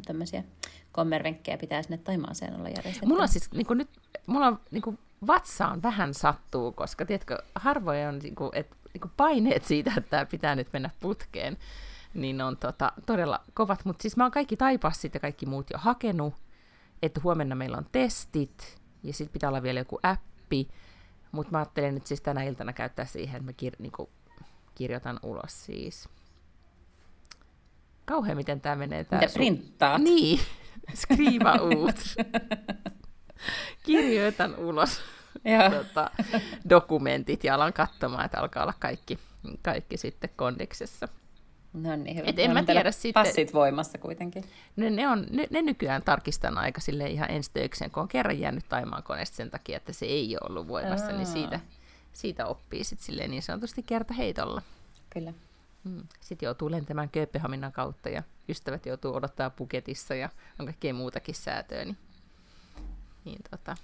tämmöisiä 0.06 0.44
kommervenkkejä 0.92 1.58
pitää 1.58 1.82
sinne 1.82 1.98
Taimaaseen 1.98 2.56
olla 2.56 2.70
järjestetty. 2.70 3.06
Mulla 3.06 3.24
on 3.24 3.28
siis 3.28 3.52
niin 3.52 3.68
nyt, 3.70 3.90
mulla 4.28 4.48
on 4.48 4.60
niin 4.72 4.82
kuin, 4.82 5.00
vatsaan 5.28 5.82
vähän 5.82 6.14
sattuu, 6.14 6.72
koska 6.72 7.06
tiedätkö, 7.06 7.38
harvoin 7.56 8.08
on 8.08 8.20
niin 8.20 8.36
kuin, 8.36 8.50
et, 8.54 8.68
niin 8.94 9.02
kuin 9.02 9.12
paineet 9.18 9.64
siitä, 9.64 9.94
että 9.98 10.10
tämä 10.10 10.26
pitää 10.26 10.56
nyt 10.56 10.68
mennä 10.74 10.90
putkeen, 11.00 11.58
niin 12.14 12.42
on 12.42 12.58
tota, 12.58 12.92
todella 13.06 13.44
kovat. 13.54 13.86
Mutta 13.86 14.02
siis 14.02 14.18
mä 14.18 14.24
oon 14.24 14.32
kaikki 14.32 14.58
taipassit 14.58 15.14
ja 15.14 15.20
kaikki 15.20 15.46
muut 15.46 15.70
jo 15.70 15.78
hakenut, 15.78 16.34
että 17.02 17.22
huomenna 17.24 17.56
meillä 17.56 17.78
on 17.78 17.88
testit, 17.92 18.80
ja 19.04 19.14
sitten 19.14 19.34
pitää 19.34 19.50
olla 19.50 19.64
vielä 19.64 19.80
joku 19.80 20.00
appi, 20.04 20.68
mutta 21.32 21.52
mä 21.52 21.58
ajattelen 21.58 21.94
nyt 21.94 22.08
siis 22.08 22.22
tänä 22.22 22.44
iltana 22.44 22.74
käyttää 22.74 23.06
siihen, 23.06 23.36
että 23.36 23.52
mä 23.52 23.70
kir- 23.70 23.80
niin 23.80 23.92
kuin, 23.92 24.10
kirjoitan 24.76 25.20
ulos 25.24 25.66
siis. 25.66 26.10
Kauhean 28.06 28.38
miten 28.38 28.62
tämä 28.62 28.76
menee. 28.76 29.04
Tää 29.04 29.20
Mitä 29.20 29.32
su- 29.32 29.34
printtaa? 29.34 29.98
Niin, 29.98 30.40
Skriva 30.94 31.56
ut. 31.56 31.96
Kirjoitan 33.84 34.56
ulos 34.56 35.02
tota, 35.78 36.12
dokumentit 36.70 37.44
ja 37.44 37.56
alan 37.56 37.74
katsomaan, 37.74 38.26
että 38.26 38.40
alkaa 38.40 38.64
olla 38.64 38.74
kaikki, 38.80 39.20
kaikki 39.62 39.98
sitten 39.98 40.30
kondiksessa. 40.36 41.08
No 41.74 41.96
niin, 41.96 42.16
hyvä. 42.18 42.28
Et 42.28 42.40
en 42.40 42.52
mä 42.52 42.64
tiedä 42.64 42.92
sitten... 42.92 43.24
Passit 43.24 43.54
voimassa 43.54 43.98
kuitenkin. 43.98 44.44
Ne, 44.76 44.90
ne, 44.90 45.08
on, 45.08 45.26
ne, 45.30 45.48
ne 45.50 45.62
nykyään 45.62 46.02
tarkistan 46.02 46.58
aika 46.58 46.82
sille 46.82 47.08
ihan 47.08 47.32
ensi 47.32 47.52
töikseen, 47.54 47.92
kun 47.92 48.02
on 48.02 48.08
kerran 48.08 48.40
jäänyt 48.40 48.70
Taimaan 48.70 49.04
koneesta 49.04 49.36
sen 49.36 49.52
takia, 49.52 49.78
että 49.78 49.94
se 49.94 50.06
ei 50.06 50.38
ole 50.42 50.50
ollut 50.50 50.68
voimassa, 50.68 51.06
Aa. 51.06 51.12
niin 51.12 51.28
siitä, 51.28 51.60
siitä 52.14 52.46
oppii 52.46 52.84
sitten 52.84 53.06
silleen 53.06 53.32
niin 53.32 53.42
sanotusti 53.42 53.84
kerta 53.84 54.14
heitolla. 54.14 54.62
Kyllä. 55.10 55.34
Mm. 55.84 56.04
Sitten 56.20 56.48
joutuu 56.48 56.72
lentämään 56.72 57.10
Kööpenhaminan 57.10 57.72
kautta 57.72 58.10
ja 58.10 58.24
ystävät 58.50 58.86
joutuu 58.86 59.16
odottaa 59.16 59.50
puketissa 59.50 60.16
ja 60.16 60.30
on 60.60 60.66
kaikkea 60.66 60.94
muutakin 60.94 61.36
säätöä. 61.36 61.86
Niin, 61.86 61.98
niin 63.26 63.40
tota, 63.52 63.78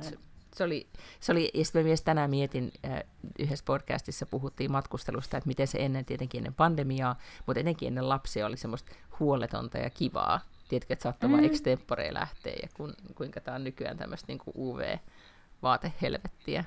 se, 0.00 0.18
se 0.54 0.64
oli, 0.64 0.86
se 1.20 1.32
oli, 1.32 1.50
ja 1.54 1.64
sitten 1.64 1.84
myös 1.84 2.02
tänään 2.02 2.30
mietin, 2.30 2.72
äh, 2.84 3.02
yhdessä 3.38 3.64
podcastissa 3.64 4.26
puhuttiin 4.26 4.72
matkustelusta, 4.72 5.36
että 5.36 5.48
miten 5.48 5.66
se 5.66 5.78
ennen 5.78 6.04
tietenkin 6.04 6.38
ennen 6.38 6.54
pandemiaa, 6.54 7.18
mutta 7.46 7.60
etenkin 7.60 7.88
ennen 7.88 8.08
lapsia 8.08 8.46
oli 8.46 8.56
semmoista 8.56 8.92
huoletonta 9.20 9.78
ja 9.78 9.90
kivaa. 9.90 10.40
Tiedätkö, 10.68 10.92
että 10.92 11.02
saattoi 11.02 11.28
mm. 11.28 11.32
vaan 11.32 11.44
extempore 11.44 12.14
lähteä 12.14 12.54
ja 12.62 12.68
kun, 12.74 12.94
kuinka 13.14 13.40
tämä 13.40 13.54
on 13.54 13.64
nykyään 13.64 13.96
tämmöistä 13.96 14.26
niin 14.28 14.40
UV-vaatehelvettiä 14.56 16.64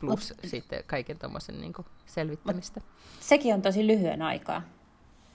plus 0.00 0.10
Mut, 0.10 0.50
sitten 0.50 0.84
kaiken 0.86 1.18
tuommoisen 1.18 1.60
niin 1.60 1.72
selvittämistä. 2.06 2.80
Sekin 3.20 3.54
on 3.54 3.62
tosi 3.62 3.86
lyhyen 3.86 4.22
aikaa, 4.22 4.62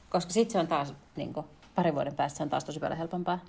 koska 0.09 0.33
sitten 0.33 0.51
se 0.51 0.59
on 0.59 0.67
taas 0.67 0.93
niin 1.15 1.33
kuin, 1.33 1.45
pari 1.75 1.93
vuoden 1.93 2.15
päästä 2.15 2.37
se 2.37 2.43
on 2.43 2.49
taas 2.49 2.65
tosi 2.65 2.79
paljon 2.79 2.97
helpompaa. 2.97 3.39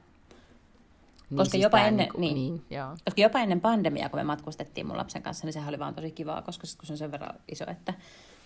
Niin, 1.30 1.38
koska, 1.38 1.50
siis 1.50 1.62
jopa 1.62 1.80
ennen, 1.80 2.08
niin, 2.16 2.34
niin, 2.34 2.64
niin, 2.70 2.80
koska 3.04 3.20
jopa 3.20 3.40
ennen 3.40 3.60
pandemiaa, 3.60 4.08
kun 4.08 4.18
me 4.18 4.24
matkustettiin 4.24 4.86
mun 4.86 4.96
lapsen 4.96 5.22
kanssa, 5.22 5.46
niin 5.46 5.52
sehän 5.52 5.68
oli 5.68 5.78
vaan 5.78 5.94
tosi 5.94 6.10
kivaa, 6.10 6.42
koska 6.42 6.66
sit, 6.66 6.78
kun 6.78 6.86
se 6.86 6.92
on 6.92 6.98
sen 6.98 7.12
verran 7.12 7.34
iso, 7.52 7.64
että 7.70 7.94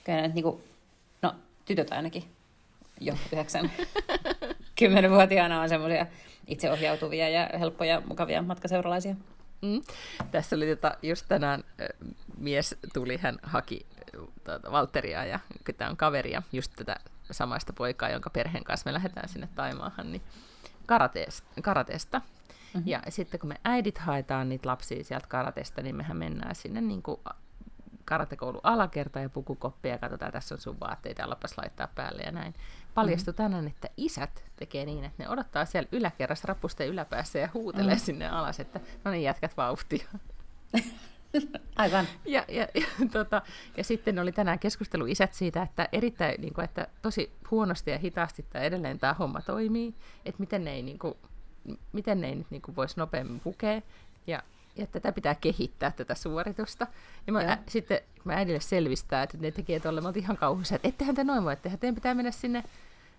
kyllä 0.05 0.23
nyt, 0.23 0.35
niin 0.35 0.43
kuin, 0.43 0.63
no 1.23 1.35
tytöt 1.65 1.93
ainakin 1.93 2.25
jo 3.01 3.15
yhdeksän, 3.33 3.73
kymmenenvuotiaana 4.79 5.61
on 5.61 5.69
semmoisia 5.69 6.07
itseohjautuvia 6.47 7.29
ja 7.29 7.51
helppoja, 7.59 8.03
mukavia 8.07 8.43
matkaseuralaisia. 8.43 9.15
Mm. 9.63 9.83
Tässä 10.31 10.57
oli 10.57 10.67
tota, 10.67 10.97
just 11.03 11.27
tänään 11.29 11.65
mies 12.39 12.77
tuli, 12.95 13.17
hän 13.17 13.39
haki 13.43 13.87
tuota, 14.45 14.73
Valteria 14.73 15.25
ja 15.25 15.41
tämä 15.77 15.91
on 15.91 15.97
kaveria, 15.97 16.43
just 16.53 16.73
tätä 16.77 16.97
samaista 17.31 17.73
poikaa, 17.73 18.11
jonka 18.11 18.31
perheen 18.31 18.65
kanssa 18.65 18.91
me 18.91 18.95
lähdetään 18.95 19.29
sinne 19.29 19.49
Taimaahan, 19.55 20.13
niin 20.13 20.23
karateesta. 20.87 21.49
karateesta. 21.63 22.19
Mm-hmm. 22.19 22.89
Ja 22.89 23.03
sitten 23.09 23.41
kun 23.41 23.49
me 23.49 23.57
äidit 23.65 23.99
haetaan 23.99 24.49
niitä 24.49 24.69
lapsia 24.69 25.05
sieltä 25.05 25.27
karatesta, 25.27 25.83
niin 25.83 25.97
mehän 25.97 26.17
mennään 26.17 26.55
sinne 26.55 26.81
niin 26.81 27.03
kuin 27.03 27.21
karatekoulu 28.05 28.61
alakerta 28.63 29.21
ja 29.21 29.29
pukukoppia 29.29 29.93
ja 29.93 29.99
katsotaan, 29.99 30.33
tässä 30.33 30.55
on 30.55 30.61
sun 30.61 30.81
vaatteita, 30.81 31.25
alapas 31.25 31.59
laittaa 31.59 31.89
päälle 31.95 32.23
ja 32.23 32.33
näin. 32.33 32.55
Paljastui 32.95 33.33
mm-hmm. 33.33 33.45
tänään, 33.45 33.67
että 33.67 33.89
isät 33.97 34.45
tekee 34.57 34.85
niin, 34.85 35.05
että 35.05 35.23
ne 35.23 35.29
odottaa 35.29 35.65
siellä 35.65 35.89
yläkerrassa 35.93 36.49
rappusten 36.49 36.89
yläpäässä 36.89 37.39
ja 37.39 37.49
huutelee 37.55 37.95
mm-hmm. 37.95 38.05
sinne 38.05 38.29
alas, 38.29 38.61
että 38.61 38.81
no 39.05 39.11
niin, 39.11 39.23
jätkät 39.23 39.57
vauhtia. 39.57 40.07
Aivan. 41.77 42.07
Ja, 42.25 42.45
ja, 42.49 42.69
ja, 42.75 42.87
tota, 43.13 43.43
ja 43.77 43.85
sitten 43.85 44.19
oli 44.19 44.33
tänään 44.33 44.59
keskustelu 44.59 45.07
isät 45.07 45.35
siitä, 45.35 45.63
että 45.63 45.89
erittäin, 45.93 46.41
niin 46.41 46.55
kuin, 46.55 46.65
että 46.65 46.87
tosi 47.03 47.33
huonosti 47.51 47.91
ja 47.91 47.99
hitaasti 47.99 48.47
tämä 48.51 48.65
edelleen 48.65 48.99
tämä 48.99 49.15
homma 49.15 49.41
toimii, 49.41 49.95
että 50.25 50.41
miten 50.41 50.65
ne 50.65 50.73
ei, 50.73 50.83
niin 50.83 50.99
kuin, 50.99 51.15
miten 51.93 52.21
ne 52.21 52.29
ei 52.29 52.35
nyt 52.35 52.51
niin 52.51 52.63
kuin, 52.63 52.77
voisi 52.77 52.99
nopeammin 52.99 53.41
pukea. 53.41 53.83
Ja 54.27 54.43
ja 54.79 54.87
tätä 54.87 55.13
pitää 55.13 55.35
kehittää, 55.35 55.91
tätä 55.91 56.15
suoritusta. 56.15 56.87
Ja 57.27 57.33
mä, 57.33 57.41
ä, 57.41 57.59
sitten 57.69 58.01
mä 58.25 58.33
äidille 58.33 58.61
selvistää, 58.61 59.23
että 59.23 59.39
ne 59.41 59.51
tekee 59.51 59.81
tuolle, 59.81 60.01
mä 60.01 60.13
ihan 60.15 60.37
kauhuissa, 60.37 60.75
että 60.75 60.89
ettehän 60.89 61.15
te 61.15 61.25
noin 61.25 61.45
voi 61.45 61.57
tehdä, 61.57 61.77
teidän 61.77 61.95
pitää 61.95 62.15
mennä 62.15 62.31
sinne 62.31 62.65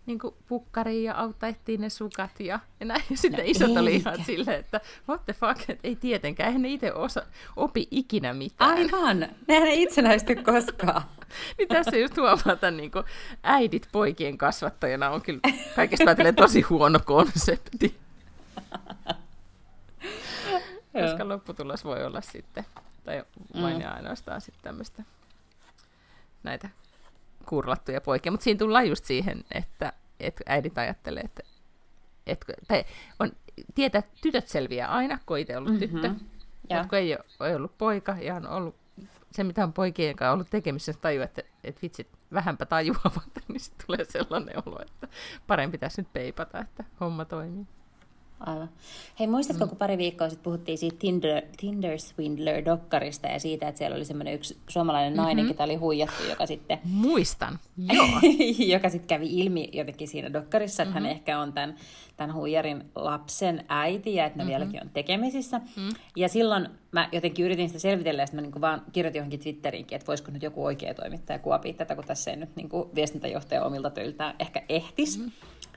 niin 0.10 0.34
pukkariin 0.48 1.04
ja 1.04 1.15
auttaa 1.15 1.50
etsiä 1.50 1.78
ne 1.78 1.89
sukat 1.89 2.39
ja, 2.39 2.60
ja 2.80 2.86
näin. 2.86 3.04
Ja 3.10 3.17
sitten 3.17 3.45
no, 3.45 3.52
isot 3.52 3.67
eikä. 3.67 3.80
oli 3.80 3.95
ihan 3.95 4.26
silleen, 4.26 4.60
että 4.60 4.82
what 5.10 5.26
the 5.26 5.34
fuck, 5.34 5.69
että 5.69 5.88
ei 5.88 5.95
tietenkään, 5.95 6.48
eihän 6.48 6.62
ne 6.62 6.69
itse 6.69 6.93
osa, 6.93 7.26
opi 7.56 7.88
ikinä 7.91 8.34
mitään. 8.34 8.72
Aivan, 8.72 9.28
nehän 9.48 9.67
ei 9.67 9.84
itsenäisty 9.84 10.36
koskaan. 10.36 11.02
niin 11.58 11.67
tässä 11.67 11.98
just 11.98 12.17
huomaa, 12.17 12.72
niin 12.72 12.91
äidit 13.43 13.89
poikien 13.91 14.38
kasvattajana 14.38 15.10
on 15.10 15.22
kyllä 15.22 15.39
kaikesta 15.76 16.15
tosi 16.36 16.62
huono 16.62 17.00
konsepti. 17.06 17.95
koska 21.02 21.28
lopputulos 21.28 21.86
voi 21.86 22.06
olla 22.06 22.22
sitten, 22.22 22.65
tai 23.04 23.24
vain 23.62 23.76
mm. 23.76 23.82
ja 23.82 23.91
ainoastaan 23.91 24.41
sitten 24.41 24.63
tämmöistä 24.63 25.04
näitä 26.43 26.69
kurlattuja 27.50 28.02
poikia. 28.02 28.32
Mutta 28.32 28.44
siinä 28.44 28.58
tullaan 28.58 28.90
just 28.90 29.06
siihen, 29.06 29.44
että, 29.52 29.94
että 30.20 30.44
äidit 30.46 30.78
ajattelee, 30.78 31.24
että, 31.24 31.44
että 32.28 32.54
tai 32.68 32.86
on, 33.20 33.32
tietää, 33.76 34.00
että 34.00 34.12
tytöt 34.22 34.48
selviää 34.48 34.88
aina, 34.88 35.20
kun 35.26 35.40
itse 35.40 35.58
ollut 35.58 35.72
mm-hmm. 35.72 35.90
tyttö, 35.90 36.10
mutta 36.62 36.86
kun 36.90 36.98
ei 36.98 37.16
ole, 37.16 37.50
ei 37.50 37.56
ollut 37.56 37.78
poika 37.78 38.16
ja 38.22 38.36
on 38.36 38.48
ollut 38.48 38.76
se, 39.32 39.44
mitä 39.44 39.64
on 39.64 39.74
poikien 39.74 40.16
kanssa 40.16 40.32
ollut 40.32 40.50
tekemisissä, 40.50 40.94
tajua, 41.02 41.24
että, 41.24 41.42
että 41.64 41.82
vitsit, 41.82 42.08
vähänpä 42.34 42.66
tajuavat, 42.66 43.30
niin 43.48 43.60
sitten 43.60 43.88
tulee 43.88 44.06
sellainen 44.06 44.56
olo, 44.66 44.80
että 44.82 45.08
parempi 45.48 45.78
tässä 45.78 46.02
nyt 46.02 46.14
peipata, 46.14 46.60
että 46.60 46.84
homma 47.00 47.26
toimii. 47.26 47.66
Aivan. 48.39 48.69
Hei, 49.19 49.28
muistatko, 49.28 49.65
mm. 49.65 49.69
kun 49.69 49.78
pari 49.78 49.97
viikkoa 49.97 50.30
sitten 50.30 50.43
puhuttiin 50.43 50.78
siitä 50.78 50.95
Tinder, 50.99 51.41
Tinder 51.58 51.97
Swindler-dokkarista 51.97 53.28
ja 53.28 53.39
siitä, 53.39 53.67
että 53.67 53.78
siellä 53.78 53.95
oli 53.95 54.06
semmoinen 54.06 54.34
yksi 54.34 54.58
suomalainen 54.67 55.15
nainen, 55.15 55.45
mm-hmm. 55.45 55.54
ketä 55.54 55.63
oli 55.63 55.75
huijattu, 55.75 56.23
joka 56.30 56.45
sitten... 56.45 56.80
Muistan, 56.84 57.60
joo. 57.93 58.08
joka 58.67 58.89
sitten 58.89 59.08
kävi 59.08 59.39
ilmi 59.39 59.69
jotenkin 59.73 60.08
siinä 60.08 60.34
dokkarissa, 60.34 60.84
että 60.84 60.95
mm-hmm. 60.95 61.06
hän 61.06 61.15
ehkä 61.15 61.39
on 61.39 61.54
tämän, 61.54 61.75
tämän 62.17 62.36
huijarin 62.36 62.84
lapsen 62.95 63.65
äiti 63.67 64.15
ja 64.15 64.25
että 64.25 64.38
ne 64.38 64.43
mm-hmm. 64.43 64.52
vieläkin 64.52 64.82
on 64.84 64.89
tekemisissä. 64.93 65.58
Mm-hmm. 65.60 65.89
Ja 66.15 66.30
silloin 66.30 66.69
mä 66.91 67.10
jotenkin 67.12 67.45
yritin 67.45 67.69
sitä 67.69 67.80
selvitellä 67.80 68.21
ja 68.21 68.25
sitten 68.28 68.43
mä 68.43 68.49
niin 68.49 68.62
vaan 68.62 68.82
kirjoitin 68.91 69.19
johonkin 69.19 69.39
Twitteriinkin, 69.39 69.95
että 69.95 70.08
voisiko 70.08 70.32
nyt 70.32 70.43
joku 70.43 70.65
oikea 70.65 70.93
toimittaja 70.93 71.39
kuopia 71.39 71.73
tätä, 71.73 71.95
kun 71.95 72.06
tässä 72.06 72.32
ei 72.32 72.38
nyt 72.38 72.56
niin 72.56 72.69
viestintäjohtaja 72.95 73.65
omilta 73.65 73.89
töiltään 73.89 74.36
ehkä 74.39 74.63
ehtis. 74.69 75.17
Mm-hmm. 75.17 75.32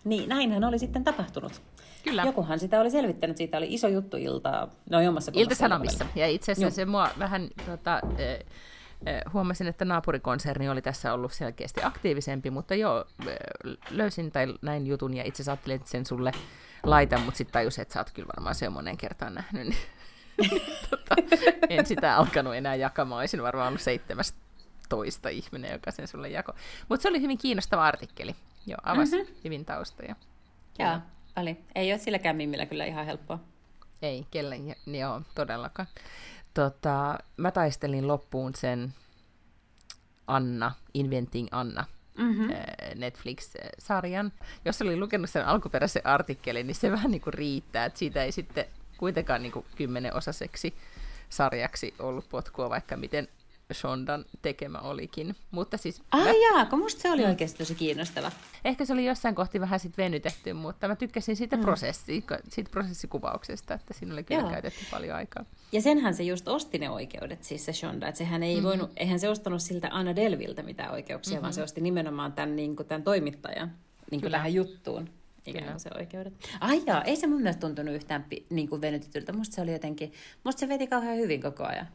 Niin 0.05 0.29
näinhän 0.29 0.65
oli 0.65 0.79
sitten 0.79 1.05
tapahtunut. 1.05 1.63
Kyllä. 2.03 2.23
Jokuhan 2.23 2.59
sitä 2.59 2.81
oli 2.81 2.91
selvittänyt, 2.91 3.37
siitä 3.37 3.59
oli 3.59 3.67
iso 3.75 3.89
juttu 3.89 4.17
iltaa, 4.17 4.69
no 4.91 5.01
jommassa 5.01 5.33
Ilta-Sanomissa, 5.35 6.07
ja 6.15 6.29
itse 6.29 6.53
asiassa 6.53 6.77
se 6.77 6.85
mua 6.85 7.09
vähän 7.19 7.49
tota, 7.67 8.01
eh, 8.19 8.45
huomasin, 9.33 9.67
että 9.67 9.85
naapurikonserni 9.85 10.69
oli 10.69 10.83
tässä 10.83 11.15
ollut 11.15 11.33
selkeästi 11.33 11.81
aktiivisempi, 11.85 12.51
mutta 12.51 12.75
joo, 12.75 13.05
löysin 13.91 14.33
tai 14.33 14.55
näin 14.63 14.87
jutun 14.87 15.15
ja 15.15 15.25
itse 15.25 15.37
asiassa 15.37 15.53
ajattelin, 15.53 15.77
että 15.77 15.91
sen 15.91 16.07
sulle 16.07 16.33
laitan, 16.83 17.21
mutta 17.21 17.39
sitten 17.39 17.53
tajusin, 17.53 17.83
että 17.83 17.95
sä 17.95 18.01
oot 18.01 18.11
kyllä 18.11 18.29
varmaan 18.37 18.55
se 18.55 18.69
monen 18.69 18.97
kertaan 18.97 19.35
nähnyt, 19.35 19.67
niin 19.67 19.77
tota, 20.91 21.15
en 21.69 21.87
sitä 21.87 22.17
alkanut 22.17 22.55
enää 22.55 22.75
jakamaan, 22.75 23.21
olisin 23.21 23.43
varmaan 23.43 23.69
ollut 23.69 23.81
seitsemäs 23.81 24.35
toista 24.89 25.29
ihminen, 25.29 25.73
joka 25.73 25.91
sen 25.91 26.09
sulle 26.09 26.29
jako. 26.29 26.53
Mutta 26.89 27.03
se 27.03 27.09
oli 27.09 27.21
hyvin 27.21 27.39
kiinnostava 27.39 27.87
artikkeli. 27.87 28.37
Joo, 28.67 28.79
avasi 28.83 29.17
mm-hmm. 29.17 29.35
hyvin 29.45 29.65
taustoja. 29.65 30.17
Joo. 30.79 30.99
Oli. 31.37 31.57
Ei 31.75 31.93
ole 31.93 31.99
silläkään 31.99 32.37
mimmillä 32.37 32.67
kyllä 32.67 32.85
ihan 32.85 33.07
helppoa. 33.07 33.39
Ei, 34.03 34.27
kellen, 34.31 34.77
joo, 34.87 35.23
todellakaan. 35.35 35.89
Tota, 36.55 37.19
mä 37.37 37.51
taistelin 37.51 38.09
loppuun 38.09 38.55
sen 38.55 38.95
Anna, 40.27 40.73
Inventing 40.95 41.49
Anna, 41.51 41.85
mm-hmm. 42.19 42.49
Netflix-sarjan. 42.95 44.33
Jos 44.65 44.83
oli 44.83 44.97
lukenut 44.97 45.31
sen 45.31 45.47
alkuperäisen 45.47 46.07
artikkelin, 46.07 46.67
niin 46.67 46.75
se 46.75 46.91
vähän 46.91 47.11
niin 47.11 47.21
kuin 47.21 47.35
riittää, 47.35 47.85
että 47.85 47.99
siitä 47.99 48.25
ei 48.25 48.33
sitten 48.33 48.65
kuitenkaan 48.97 49.43
niin 49.43 49.53
kuin 49.53 49.67
kymmenenosaseksi 49.77 50.75
sarjaksi 51.29 51.95
ollut 51.99 52.29
potkua, 52.29 52.71
vaikka 52.71 52.97
miten 52.97 53.29
Shondan 53.75 54.25
tekemä 54.43 54.79
olikin. 54.79 55.37
Mutta 55.51 55.77
siis... 55.77 56.03
Ah 56.11 56.25
mä... 56.25 56.31
jaa, 56.31 56.67
kun 56.67 56.79
musta 56.79 57.03
se 57.03 57.11
oli 57.11 57.25
oikeasti 57.25 57.59
tosi 57.59 57.75
kiinnostava. 57.75 58.33
Ehkä 58.65 58.85
se 58.85 58.93
oli 58.93 59.07
jossain 59.07 59.35
kohti 59.35 59.61
vähän 59.61 59.81
sit 59.81 59.99
venytetty, 59.99 60.53
mutta 60.53 60.89
mä 60.89 60.97
tykkäsin 60.97 61.37
siitä, 61.37 61.57
mm. 61.57 61.63
prosessi, 61.63 62.25
siitä 62.49 62.71
prosessikuvauksesta, 62.71 63.75
että 63.75 63.95
siinä 63.95 64.13
oli 64.13 64.25
kyllä 64.25 64.51
käytetty 64.51 64.85
paljon 64.91 65.17
aikaa. 65.17 65.45
Ja 65.73 65.83
senhän 65.83 66.15
se 66.15 66.23
just 66.23 66.49
osti 66.49 66.79
ne 66.79 66.91
oikeudet, 66.91 67.45
siis 67.45 67.65
se 67.65 67.73
Shonda, 67.73 68.09
että 68.09 68.19
sehän 68.19 68.43
ei 68.43 68.55
mm-hmm. 68.55 68.69
voinut, 68.69 68.91
eihän 68.97 69.19
se 69.19 69.29
ostanut 69.29 69.63
siltä 69.63 69.89
Anna 69.91 70.17
Delviltä 70.17 70.63
mitään 70.63 70.93
oikeuksia, 70.93 71.33
mm-hmm. 71.33 71.43
vaan 71.43 71.53
se 71.53 71.63
osti 71.63 71.81
nimenomaan 71.81 72.33
tämän, 72.33 72.57
niin 72.57 72.77
kuin, 72.77 72.89
tämän 72.89 73.03
toimittajan 73.03 73.73
niin 74.11 74.21
kuin 74.21 74.31
tähän 74.31 74.55
juttuun 74.55 75.11
ikään 75.47 75.67
kuin 75.67 75.81
se 75.81 75.91
oikeudet. 75.99 76.35
Ai 76.61 76.83
jaa, 76.87 77.03
ei 77.03 77.17
se 77.17 77.27
mun 77.27 77.43
mielestä 77.43 77.61
tuntunut 77.61 77.95
yhtään 77.95 78.27
niin 78.51 78.69
kuin 78.69 78.81
venytetyltä. 78.81 79.33
Musta 79.33 79.55
se 79.55 79.63
oli 79.63 79.73
jotenkin, 79.73 80.13
musta 80.45 80.61
se 80.61 80.69
veti 80.69 80.87
kauhean 80.87 81.17
hyvin 81.17 81.43
koko 81.43 81.65
ajan. 81.65 81.89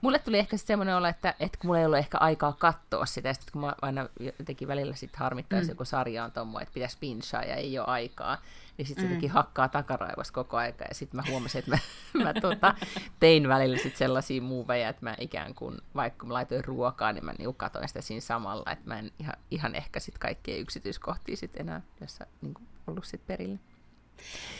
Mulle 0.00 0.18
tuli 0.18 0.38
ehkä 0.38 0.56
semmoinen 0.56 0.96
olo, 0.96 1.06
että, 1.06 1.34
että 1.40 1.58
kun 1.58 1.68
mulla 1.68 1.78
ei 1.78 1.86
ollut 1.86 1.98
ehkä 1.98 2.18
aikaa 2.18 2.52
katsoa 2.52 3.06
sitä, 3.06 3.32
sitten 3.32 3.52
kun 3.52 3.60
mä 3.60 3.74
aina 3.82 4.08
jotenkin 4.38 4.68
välillä 4.68 4.94
sit 4.94 5.16
harmittaa, 5.16 5.60
mm. 5.60 5.68
joku 5.68 5.84
sarja 5.84 6.24
on 6.24 6.32
tommoinen, 6.32 6.62
että 6.62 6.74
pitäisi 6.74 6.96
pinchaa 7.00 7.42
ja 7.42 7.54
ei 7.54 7.78
ole 7.78 7.86
aikaa, 7.86 8.38
niin 8.78 8.86
sitten 8.86 9.08
se 9.20 9.26
mm. 9.26 9.28
hakkaa 9.28 9.68
takaraivossa 9.68 10.32
koko 10.32 10.56
aika, 10.56 10.84
ja 10.88 10.94
sitten 10.94 11.16
mä 11.16 11.30
huomasin, 11.30 11.58
että 11.58 11.70
mä, 11.70 11.78
mä 12.24 12.40
tota, 12.40 12.74
tein 13.20 13.48
välillä 13.48 13.78
sit 13.78 13.96
sellaisia 13.96 14.42
muuveja, 14.42 14.88
että 14.88 15.04
mä 15.04 15.14
ikään 15.20 15.54
kuin, 15.54 15.78
vaikka 15.94 16.26
mä 16.26 16.34
laitoin 16.34 16.64
ruokaa, 16.64 17.12
niin 17.12 17.24
mä 17.24 17.32
niinku 17.38 17.52
katoin 17.52 17.88
sitä 17.88 18.00
siinä 18.00 18.20
samalla, 18.20 18.72
että 18.72 18.88
mä 18.88 18.98
en 18.98 19.12
ihan, 19.18 19.36
ihan 19.50 19.74
ehkä 19.74 20.00
sitten 20.00 20.20
kaikkia 20.20 20.56
yksityiskohtia 20.56 21.36
sit 21.36 21.56
enää 21.56 21.80
tässä 22.00 22.26
niinku 22.40 22.60
ollut 22.86 23.04
sit 23.04 23.26
perillä. 23.26 23.58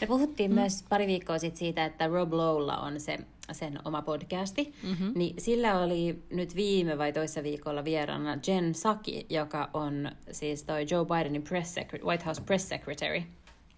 Me 0.01 0.07
puhuttiin 0.07 0.51
mm. 0.51 0.55
myös 0.55 0.83
pari 0.89 1.07
viikkoa 1.07 1.39
sitten 1.39 1.59
siitä, 1.59 1.85
että 1.85 2.07
Rob 2.07 2.33
Lowlla 2.33 2.77
on 2.77 2.99
se, 2.99 3.19
sen 3.51 3.79
oma 3.85 4.01
podcasti. 4.01 4.73
Mm-hmm. 4.83 5.11
Niin 5.15 5.35
sillä 5.37 5.79
oli 5.79 6.23
nyt 6.29 6.55
viime 6.55 6.97
vai 6.97 7.13
toissa 7.13 7.43
viikolla 7.43 7.83
vieraana 7.83 8.37
Jen 8.47 8.75
Saki, 8.75 9.25
joka 9.29 9.69
on 9.73 10.11
siis 10.31 10.63
toi 10.63 10.85
Joe 10.91 11.05
Bidenin 11.05 11.43
press 11.43 11.73
secretary, 11.73 12.07
White 12.07 12.25
House 12.25 12.41
press 12.41 12.69
secretary. 12.69 13.21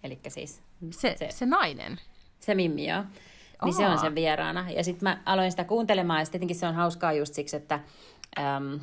Eli 0.04 0.18
siis... 0.28 0.62
Se, 0.90 1.14
se, 1.18 1.28
se 1.30 1.46
nainen? 1.46 2.00
Se 2.40 2.54
Mimmi, 2.54 2.88
joo. 2.88 3.04
Niin 3.64 3.74
se 3.74 3.86
on 3.86 3.98
sen 3.98 4.14
vieraana. 4.14 4.70
Ja 4.70 4.84
sitten 4.84 5.08
mä 5.08 5.22
aloin 5.26 5.50
sitä 5.50 5.64
kuuntelemaan, 5.64 6.20
ja 6.20 6.26
tietenkin 6.26 6.56
se 6.56 6.66
on 6.66 6.74
hauskaa 6.74 7.12
just 7.12 7.34
siksi, 7.34 7.56
että 7.56 7.80
äm, 8.38 8.80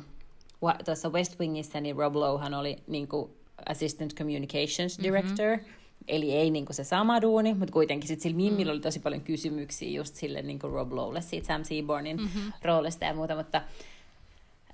tuossa 0.84 1.08
West 1.08 1.40
Wingissä 1.40 1.80
niin 1.80 1.96
Rob 1.96 2.16
Lowhan 2.16 2.54
oli 2.54 2.76
niin 2.86 3.08
kuin 3.08 3.30
Assistant 3.68 4.14
Communications 4.14 4.98
mm-hmm. 4.98 5.02
Director, 5.02 5.56
mm-hmm 5.56 5.79
Eli 6.08 6.32
ei 6.32 6.50
niin 6.50 6.66
se 6.70 6.84
sama 6.84 7.22
duuni, 7.22 7.54
mutta 7.54 7.72
kuitenkin 7.72 8.08
sit 8.08 8.20
sillä 8.20 8.36
Mimmillä 8.36 8.72
mm. 8.72 8.74
oli 8.74 8.80
tosi 8.80 9.00
paljon 9.00 9.22
kysymyksiä 9.22 9.90
just 9.90 10.14
sille 10.14 10.42
niin 10.42 10.58
Rob 10.62 10.92
Lowlle 10.92 11.20
siitä 11.20 11.46
Sam 11.46 11.64
Seabornin 11.64 12.16
mm-hmm. 12.16 12.52
roolista 12.64 13.04
ja 13.04 13.14
muuta, 13.14 13.36
mutta 13.36 13.62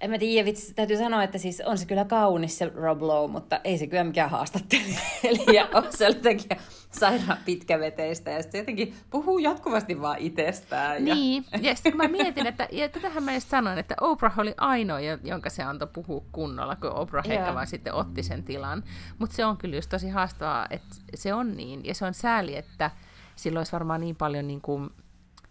en 0.00 0.10
mä 0.10 0.18
tiedä, 0.18 0.46
vitsi, 0.46 0.74
täytyy 0.74 0.96
sanoa, 0.96 1.22
että 1.22 1.38
siis 1.38 1.62
on 1.66 1.78
se 1.78 1.86
kyllä 1.86 2.04
kaunis 2.04 2.58
se 2.58 2.72
Rob 2.74 3.02
Lowe, 3.02 3.32
mutta 3.32 3.60
ei 3.64 3.78
se 3.78 3.86
kyllä 3.86 4.04
mikään 4.04 4.30
haastattelija. 4.30 4.98
Eli 5.24 5.60
on 5.74 5.84
se 5.90 6.04
jotenkin 6.04 6.58
sairaan 6.90 7.38
pitkäveteistä 7.44 8.30
ja 8.30 8.42
sitten 8.42 8.58
jotenkin 8.58 8.94
puhuu 9.10 9.38
jatkuvasti 9.38 10.00
vaan 10.00 10.18
itsestään. 10.18 11.06
Ja... 11.06 11.14
Niin, 11.14 11.44
ja 11.62 11.74
sitten 11.74 11.92
kun 11.92 12.00
mä 12.00 12.08
mietin, 12.08 12.46
että 12.46 12.68
ja 12.72 12.88
tätähän 12.88 13.22
mä 13.22 13.34
just 13.34 13.48
sanoin, 13.48 13.78
että 13.78 13.94
Oprah 14.00 14.38
oli 14.38 14.54
ainoa, 14.56 15.00
jonka 15.24 15.50
se 15.50 15.62
antoi 15.62 15.88
puhua 15.92 16.24
kunnolla, 16.32 16.76
kun 16.76 16.90
Oprah 16.90 17.30
ehkä 17.30 17.54
vaan 17.54 17.66
sitten 17.66 17.94
otti 17.94 18.22
sen 18.22 18.42
tilan. 18.44 18.84
Mutta 19.18 19.36
se 19.36 19.44
on 19.44 19.56
kyllä 19.56 19.76
just 19.76 19.90
tosi 19.90 20.08
haastavaa, 20.08 20.66
että 20.70 20.96
se 21.14 21.34
on 21.34 21.56
niin, 21.56 21.84
ja 21.84 21.94
se 21.94 22.04
on 22.04 22.14
sääli, 22.14 22.56
että 22.56 22.90
silloin 23.36 23.60
olisi 23.60 23.72
varmaan 23.72 24.00
niin 24.00 24.16
paljon 24.16 24.46
niin 24.46 24.60
kuin, 24.60 24.90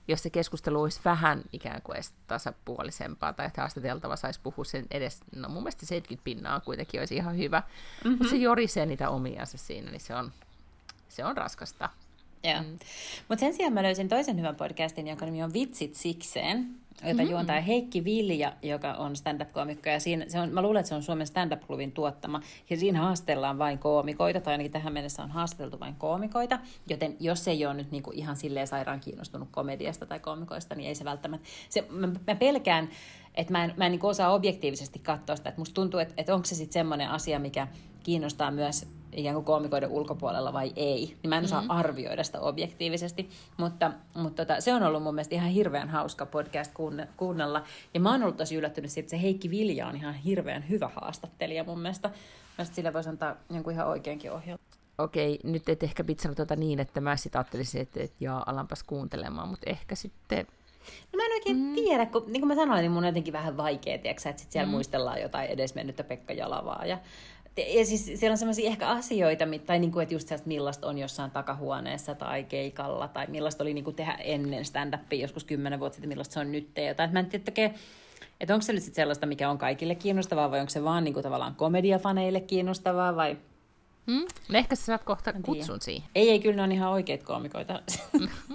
jos 0.08 0.24
se 0.24 0.30
keskustelu 0.30 0.82
olisi 0.82 1.02
vähän 1.06 1.44
ikään 1.54 1.82
kuin 1.82 1.96
edes 1.96 2.14
tasapuolisempaa, 2.28 3.34
tai 3.34 3.46
että 3.46 3.62
haastateltava 3.62 4.16
saisi 4.16 4.40
puhua 4.44 4.66
sen 4.66 4.86
edes, 4.92 5.20
no 5.36 5.50
mun 5.50 5.64
mielestä 5.64 5.86
70 5.86 6.24
pinnaa 6.24 6.60
kuitenkin 6.60 7.02
olisi 7.02 7.16
ihan 7.16 7.38
hyvä, 7.38 7.60
mm-hmm. 7.60 8.12
mutta 8.18 8.30
se 8.30 8.36
jorisee 8.36 8.86
niitä 8.86 9.10
omiansa 9.10 9.58
siinä, 9.58 9.92
niin 9.92 10.02
se 10.02 10.16
on, 10.16 10.32
se 11.08 11.26
on 11.26 11.38
raskasta. 11.38 11.90
Joo. 12.52 12.62
Mm. 12.62 12.78
Mutta 13.30 13.40
sen 13.40 13.54
sijaan 13.54 13.74
mä 13.74 13.84
löysin 13.84 14.10
toisen 14.10 14.38
hyvän 14.38 14.56
podcastin, 14.56 15.08
jonka 15.08 15.26
nimi 15.26 15.44
on 15.44 15.54
Vitsit 15.54 15.96
sikseen, 15.96 16.68
jota 17.04 17.24
mm. 17.24 17.30
juontaa 17.30 17.62
Heikki 17.62 18.04
Vilja, 18.04 18.54
joka 18.62 18.94
on 18.94 19.16
stand-up-koomikko. 19.16 19.90
Ja 19.90 20.00
siinä, 20.00 20.26
se 20.28 20.40
on, 20.40 20.50
mä 20.50 20.62
luulen, 20.62 20.80
että 20.80 20.90
se 20.90 20.96
on 20.96 21.04
Suomen 21.04 21.28
stand-up-klubin 21.28 21.92
tuottama. 21.92 22.42
Ja 22.70 22.78
siinä 22.78 23.02
haastellaan 23.02 23.58
vain 23.58 23.80
koomikoita, 23.80 24.42
tai 24.42 24.54
ainakin 24.54 24.72
tähän 24.72 24.94
mennessä 24.94 25.24
on 25.24 25.32
haastateltu 25.32 25.80
vain 25.80 25.96
koomikoita. 25.96 26.60
Joten 26.90 27.16
jos 27.20 27.48
ei 27.48 27.66
ole 27.66 27.74
nyt 27.74 27.92
niinku 27.92 28.12
ihan 28.14 28.36
silleen 28.36 28.68
sairaan 28.68 29.00
kiinnostunut 29.00 29.50
komediasta 29.52 30.06
tai 30.06 30.20
koomikoista, 30.20 30.76
niin 30.76 30.88
ei 30.88 30.96
se 30.96 31.06
välttämättä... 31.06 31.48
Se, 31.70 31.86
mä, 31.90 32.08
mä 32.28 32.36
pelkään, 32.36 32.90
että 33.36 33.52
mä 33.52 33.64
en, 33.64 33.74
mä 33.78 33.86
en 33.86 33.92
niin 33.92 34.06
osaa 34.06 34.34
objektiivisesti 34.34 35.00
katsoa 35.00 35.36
sitä. 35.36 35.50
Että 35.50 35.62
musta 35.62 35.74
tuntuu, 35.74 36.00
että, 36.00 36.14
että 36.18 36.36
onko 36.36 36.46
se 36.46 36.56
sitten 36.56 36.74
semmoinen 36.74 37.10
asia, 37.10 37.40
mikä 37.40 37.68
kiinnostaa 38.04 38.52
myös 38.52 38.88
ikään 39.16 39.36
kuin 39.36 39.46
koomikoiden 39.46 39.90
ulkopuolella 39.90 40.54
vai 40.54 40.74
ei, 40.76 41.18
niin 41.24 41.30
mä 41.30 41.38
en 41.38 41.44
osaa 41.44 41.62
mm-hmm. 41.62 41.78
arvioida 41.78 42.24
sitä 42.24 42.40
objektiivisesti, 42.40 43.30
mutta, 43.58 43.92
mutta 44.16 44.46
tota, 44.46 44.62
se 44.62 44.74
on 44.74 44.84
ollut 44.84 45.04
mun 45.04 45.16
mielestä 45.16 45.36
ihan 45.36 45.50
hirveän 45.50 45.90
hauska 45.90 46.26
podcast 46.26 46.74
kuunnella, 47.18 47.64
ja 47.94 48.00
mä 48.00 48.12
oon 48.12 48.24
ollut 48.24 48.38
tosi 48.38 48.56
yllättynyt 48.56 48.92
siitä, 48.92 49.06
että 49.06 49.12
se 49.12 49.22
Heikki 49.22 49.50
Vilja 49.50 49.88
on 49.88 49.96
ihan 49.96 50.14
hirveän 50.14 50.70
hyvä 50.70 50.90
haastattelija 50.96 51.64
mun 51.64 51.80
mielestä, 51.80 52.10
mä 52.58 52.66
sillä 52.66 52.94
voisi 52.94 53.10
antaa 53.10 53.36
jonkun 53.50 53.74
ihan 53.74 53.88
oikeankin 53.88 54.32
ohjelman. 54.32 54.66
Okei, 54.98 55.40
nyt 55.44 55.70
et 55.70 55.84
ehkä 55.84 56.04
pitsannut 56.04 56.36
tuota 56.38 56.56
niin, 56.56 56.80
että 56.80 57.02
mä 57.02 57.16
sitten 57.16 57.40
ajattelisin, 57.40 57.82
että, 57.82 58.04
että 58.04 58.16
jaa, 58.20 58.44
alanpas 58.46 58.84
kuuntelemaan, 58.84 59.48
mutta 59.48 59.70
ehkä 59.70 59.96
sitten 59.96 60.48
No 61.14 61.18
mä 61.18 61.26
en 61.26 61.32
oikein 61.32 61.58
mm. 61.58 61.76
tiedä, 61.76 62.06
kun 62.06 62.24
niin 62.28 62.42
kuin 62.42 62.48
mä 62.48 62.56
sanoin, 62.56 62.82
niin 62.82 62.92
mun 62.92 63.04
on 63.04 63.08
jotenkin 63.08 63.34
vähän 63.34 63.58
vaikea, 63.58 63.98
tiiäksä, 63.98 64.30
että 64.30 64.42
sit 64.42 64.52
siellä 64.52 64.68
mm. 64.68 64.72
muistellaan 64.72 65.22
jotain 65.22 65.50
edesmennyttä 65.50 66.04
Pekka 66.04 66.34
Jalavaa 66.34 66.86
ja 66.86 66.98
ja 67.58 67.86
siis 67.86 68.06
siellä 68.06 68.34
on 68.34 68.38
sellaisia 68.38 68.68
ehkä 68.68 68.88
asioita, 68.88 69.46
tai 69.66 69.80
niin 69.80 69.92
kuin, 69.92 70.04
että 70.04 70.16
just 70.16 70.28
sellaista, 70.28 70.48
millaista 70.48 70.88
on 70.88 70.98
jossain 70.98 71.32
takahuoneessa 71.32 72.16
tai 72.16 72.44
keikalla, 72.44 73.08
tai 73.08 73.28
millaista 73.28 73.64
oli 73.64 73.74
niin 73.74 73.84
kuin 73.84 73.96
tehdä 73.96 74.14
ennen 74.14 74.66
stand-upia 74.66 75.22
joskus 75.22 75.44
kymmenen 75.44 75.80
vuotta 75.80 75.96
sitten, 75.96 76.10
millaista 76.10 76.34
se 76.34 76.40
on 76.40 76.52
nyt. 76.52 76.74
Tai 76.74 76.86
että 76.86 77.08
mä 77.14 77.20
en 77.20 77.26
tiedä, 77.26 77.74
että 78.40 78.54
onko 78.54 78.62
se 78.62 78.74
nyt 78.74 78.84
sellaista, 78.84 79.26
mikä 79.26 79.50
on 79.50 79.58
kaikille 79.58 79.96
kiinnostavaa, 79.96 80.52
vai 80.52 80.60
onko 80.60 80.70
se 80.70 80.84
vaan 80.84 81.04
niin 81.04 81.14
kuin 81.14 81.24
tavallaan 81.24 81.56
komediafaneille 81.56 82.40
kiinnostavaa, 82.40 83.16
vai 83.16 83.38
Hmm? 84.08 84.26
No 84.50 84.58
ehkä 84.58 84.76
sä 84.76 84.86
saat 84.86 85.04
kohta 85.04 85.34
kutsun 85.34 85.82
siihen. 85.82 86.10
Ei, 86.16 86.30
ei, 86.30 86.40
kyllä 86.40 86.56
ne 86.56 86.62
on 86.62 86.72
ihan 86.72 86.90
oikeat 86.90 87.24
koomikoita. 87.24 87.82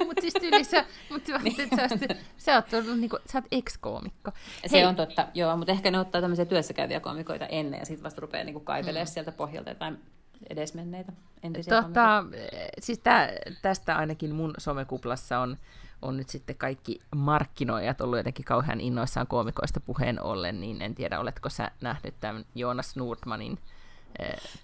mutta 0.06 0.20
siis 0.20 0.34
tyyli 0.40 0.64
sä, 0.64 0.84
mut 1.10 1.22
niin. 1.42 1.56
sä, 1.56 1.88
sä, 2.38 2.54
oot 2.54 2.72
ollut, 2.72 2.98
niinku, 3.00 3.18
sä 3.32 3.38
oot 3.38 3.44
ex-koomikko. 3.52 4.30
Se 4.66 4.76
Hei. 4.76 4.84
on 4.84 4.96
totta, 4.96 5.28
joo, 5.34 5.56
mutta 5.56 5.72
ehkä 5.72 5.90
ne 5.90 5.98
ottaa 5.98 6.20
tämmöisiä 6.20 6.44
työssäkäyviä 6.44 7.00
koomikoita 7.00 7.46
ennen 7.46 7.78
ja 7.78 7.86
sitten 7.86 8.04
vasta 8.04 8.20
rupeaa 8.20 8.44
niinku 8.44 8.60
kaivelemaan 8.60 9.06
mm. 9.06 9.12
sieltä 9.12 9.32
pohjalta 9.32 9.70
jotain 9.70 9.98
edesmenneitä 10.50 11.12
entisiä 11.42 11.82
tota, 11.82 12.24
siis 12.80 12.98
tää, 12.98 13.28
tästä 13.62 13.96
ainakin 13.96 14.34
mun 14.34 14.54
somekuplassa 14.58 15.38
on, 15.38 15.56
on 16.02 16.16
nyt 16.16 16.28
sitten 16.28 16.56
kaikki 16.56 17.00
markkinoijat 17.16 18.00
ollut 18.00 18.18
jotenkin 18.18 18.44
kauhean 18.44 18.80
innoissaan 18.80 19.26
koomikoista 19.26 19.80
puheen 19.80 20.22
ollen, 20.22 20.60
niin 20.60 20.82
en 20.82 20.94
tiedä, 20.94 21.20
oletko 21.20 21.48
sä 21.48 21.70
nähnyt 21.80 22.14
tämän 22.20 22.44
Joonas 22.54 22.96
Nordmanin 22.96 23.58
Eh, 23.58 23.60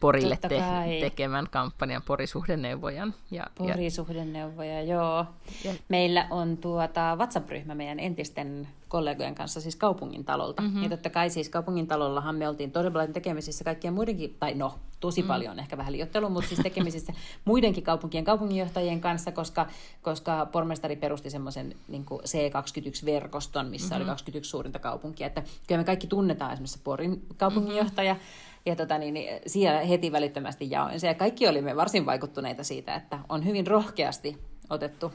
Porille 0.01 0.37
te- 0.37 1.01
tekemän 1.01 1.47
kampanjan 1.51 2.03
Porisuhdeneuvojan. 2.03 3.15
Ja, 3.31 3.47
Porisuhdeneuvoja, 3.59 4.73
ja... 4.73 4.83
joo. 4.83 5.27
Ja... 5.65 5.73
Meillä 5.89 6.27
on 6.31 6.57
tuota 6.57 7.17
WhatsApp-ryhmä 7.17 7.75
meidän 7.75 8.01
entisten 8.01 8.69
kollegojen 8.89 9.35
kanssa 9.35 9.61
siis 9.61 9.77
kaupungin 9.77 10.25
talolta. 10.25 10.63
Mm-hmm. 10.63 10.83
Ja 10.83 10.89
totta 10.89 11.11
kai 11.11 11.31
siis 11.31 11.49
kaupungin 11.49 11.87
talollahan 11.87 12.37
me 12.37 12.49
oltiin 12.49 12.73
todella 12.73 13.07
tekemisissä 13.07 13.65
kaikkien 13.65 13.95
muidenkin, 13.95 14.37
tai 14.41 14.55
no, 14.55 14.75
tosi 15.01 15.23
mm. 15.23 15.29
paljon 15.29 15.59
ehkä 15.59 15.77
vähän 15.77 15.93
liiottelu, 15.93 16.31
mutta 16.31 16.49
siis 16.49 16.61
tekemisissä 16.61 17.13
muidenkin 17.45 17.85
kaupunkien 17.85 18.25
kaupunginjohtajien 18.25 19.01
kanssa, 19.01 19.33
koska, 19.33 19.67
koska 20.03 20.47
pormestari 20.53 20.97
perusti 20.97 21.31
semmoisen 21.31 21.75
niin 21.89 22.07
C21-verkoston, 22.11 23.67
missä 23.67 23.89
mm-hmm. 23.89 24.03
oli 24.03 24.11
21 24.11 24.51
suurinta 24.51 24.79
kaupunkia. 24.79 25.27
Että 25.27 25.43
kyllä 25.67 25.81
me 25.81 25.85
kaikki 25.85 26.07
tunnetaan 26.07 26.53
esimerkiksi 26.53 26.81
Porin 26.85 27.23
kaupunginjohtaja, 27.37 28.15
mm-hmm 28.15 28.46
ja 28.67 28.77
tota, 28.77 28.99
niin, 28.99 29.15
niin, 29.15 29.41
siellä 29.47 29.81
heti 29.81 30.13
välittömästi 30.13 30.71
jaoin 30.71 31.01
se. 31.01 31.07
Ja 31.07 31.15
kaikki 31.15 31.49
olimme 31.49 31.77
varsin 31.77 32.07
vaikuttuneita 32.07 32.65
siitä, 32.65 32.95
että 32.95 33.19
on 33.29 33.45
hyvin 33.45 33.67
rohkeasti 33.67 34.39
otettu 34.71 35.13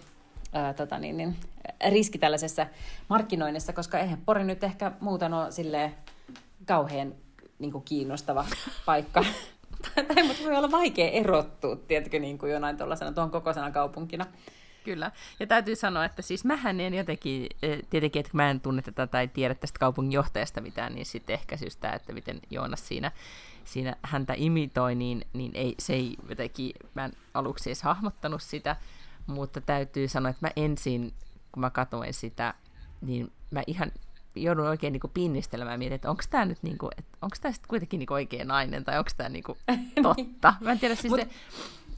ää, 0.53 0.73
tota, 0.73 0.99
niin, 0.99 1.17
niin, 1.17 1.35
riski 1.89 2.17
tällaisessa 2.17 2.67
markkinoinnissa, 3.07 3.73
koska 3.73 3.99
eihän 3.99 4.21
Pori 4.25 4.43
nyt 4.43 4.63
ehkä 4.63 4.91
muuten 4.99 5.33
ole 5.33 5.51
silleen 5.51 5.95
kauhean 6.65 7.13
niin 7.59 7.71
kuin 7.71 7.83
kiinnostava 7.83 8.45
paikka. 8.85 9.25
tai 10.07 10.23
mutta 10.27 10.43
voi 10.43 10.55
olla 10.55 10.71
vaikea 10.71 11.09
erottua, 11.09 11.75
tiedätkö, 11.75 12.19
niin 12.19 12.37
kuin 12.37 12.51
jonain 12.51 12.77
tuollaisena 12.77 13.11
tuon 13.11 13.31
kokoisena 13.31 13.71
kaupunkina. 13.71 14.25
Kyllä. 14.83 15.11
Ja 15.39 15.47
täytyy 15.47 15.75
sanoa, 15.75 16.05
että 16.05 16.21
siis 16.21 16.45
mähän 16.45 16.79
en 16.79 16.93
jotenkin, 16.93 17.47
e, 17.61 17.77
tietenkin, 17.89 18.19
että 18.19 18.31
mä 18.33 18.49
en 18.49 18.61
tunne 18.61 18.81
tätä 18.81 19.07
tai 19.07 19.27
tiedä 19.27 19.55
tästä 19.55 19.79
kaupungin 19.79 20.11
johtajasta 20.11 20.61
mitään, 20.61 20.95
niin 20.95 21.05
sitten 21.05 21.33
ehkä 21.33 21.57
syystä, 21.57 21.91
että 21.91 22.13
miten 22.13 22.39
Joonas 22.49 22.87
siinä, 22.87 23.11
siinä 23.63 23.95
häntä 24.01 24.33
imitoi, 24.37 24.95
niin, 24.95 25.25
niin 25.33 25.51
ei, 25.55 25.75
se 25.79 25.93
ei 25.93 26.15
jotenkin, 26.29 26.71
mä 26.93 27.05
en 27.05 27.13
aluksi 27.33 27.69
edes 27.69 27.83
hahmottanut 27.83 28.41
sitä, 28.41 28.75
mutta 29.27 29.61
täytyy 29.61 30.07
sanoa, 30.07 30.29
että 30.29 30.47
mä 30.47 30.51
ensin, 30.55 31.13
kun 31.51 31.61
mä 31.61 31.69
katsoin 31.69 32.13
sitä, 32.13 32.53
niin 33.01 33.31
mä 33.51 33.63
ihan 33.67 33.91
joudun 34.35 34.67
oikein 34.67 34.93
niin 34.93 35.11
pinnistelemään 35.13 35.73
ja 35.73 35.77
mietin, 35.77 35.95
että 35.95 36.09
onko 36.09 36.23
tämä 36.29 36.45
nyt 36.45 36.63
niin 36.63 36.77
kuin, 36.77 36.91
että 36.97 37.17
onko 37.21 37.35
tämä 37.41 37.51
sitten 37.51 37.69
kuitenkin 37.69 37.99
niin 37.99 38.13
oikea 38.13 38.45
nainen 38.45 38.83
tai 38.83 38.97
onko 38.97 39.11
tämä 39.17 39.29
niin 39.35 39.43
kuin 39.43 39.57
totta. 40.03 40.53
Mä 40.61 40.71
en 40.71 40.79
tiedä, 40.79 40.95
siis 40.95 41.11
Mut, 41.11 41.19
se, 41.19 41.27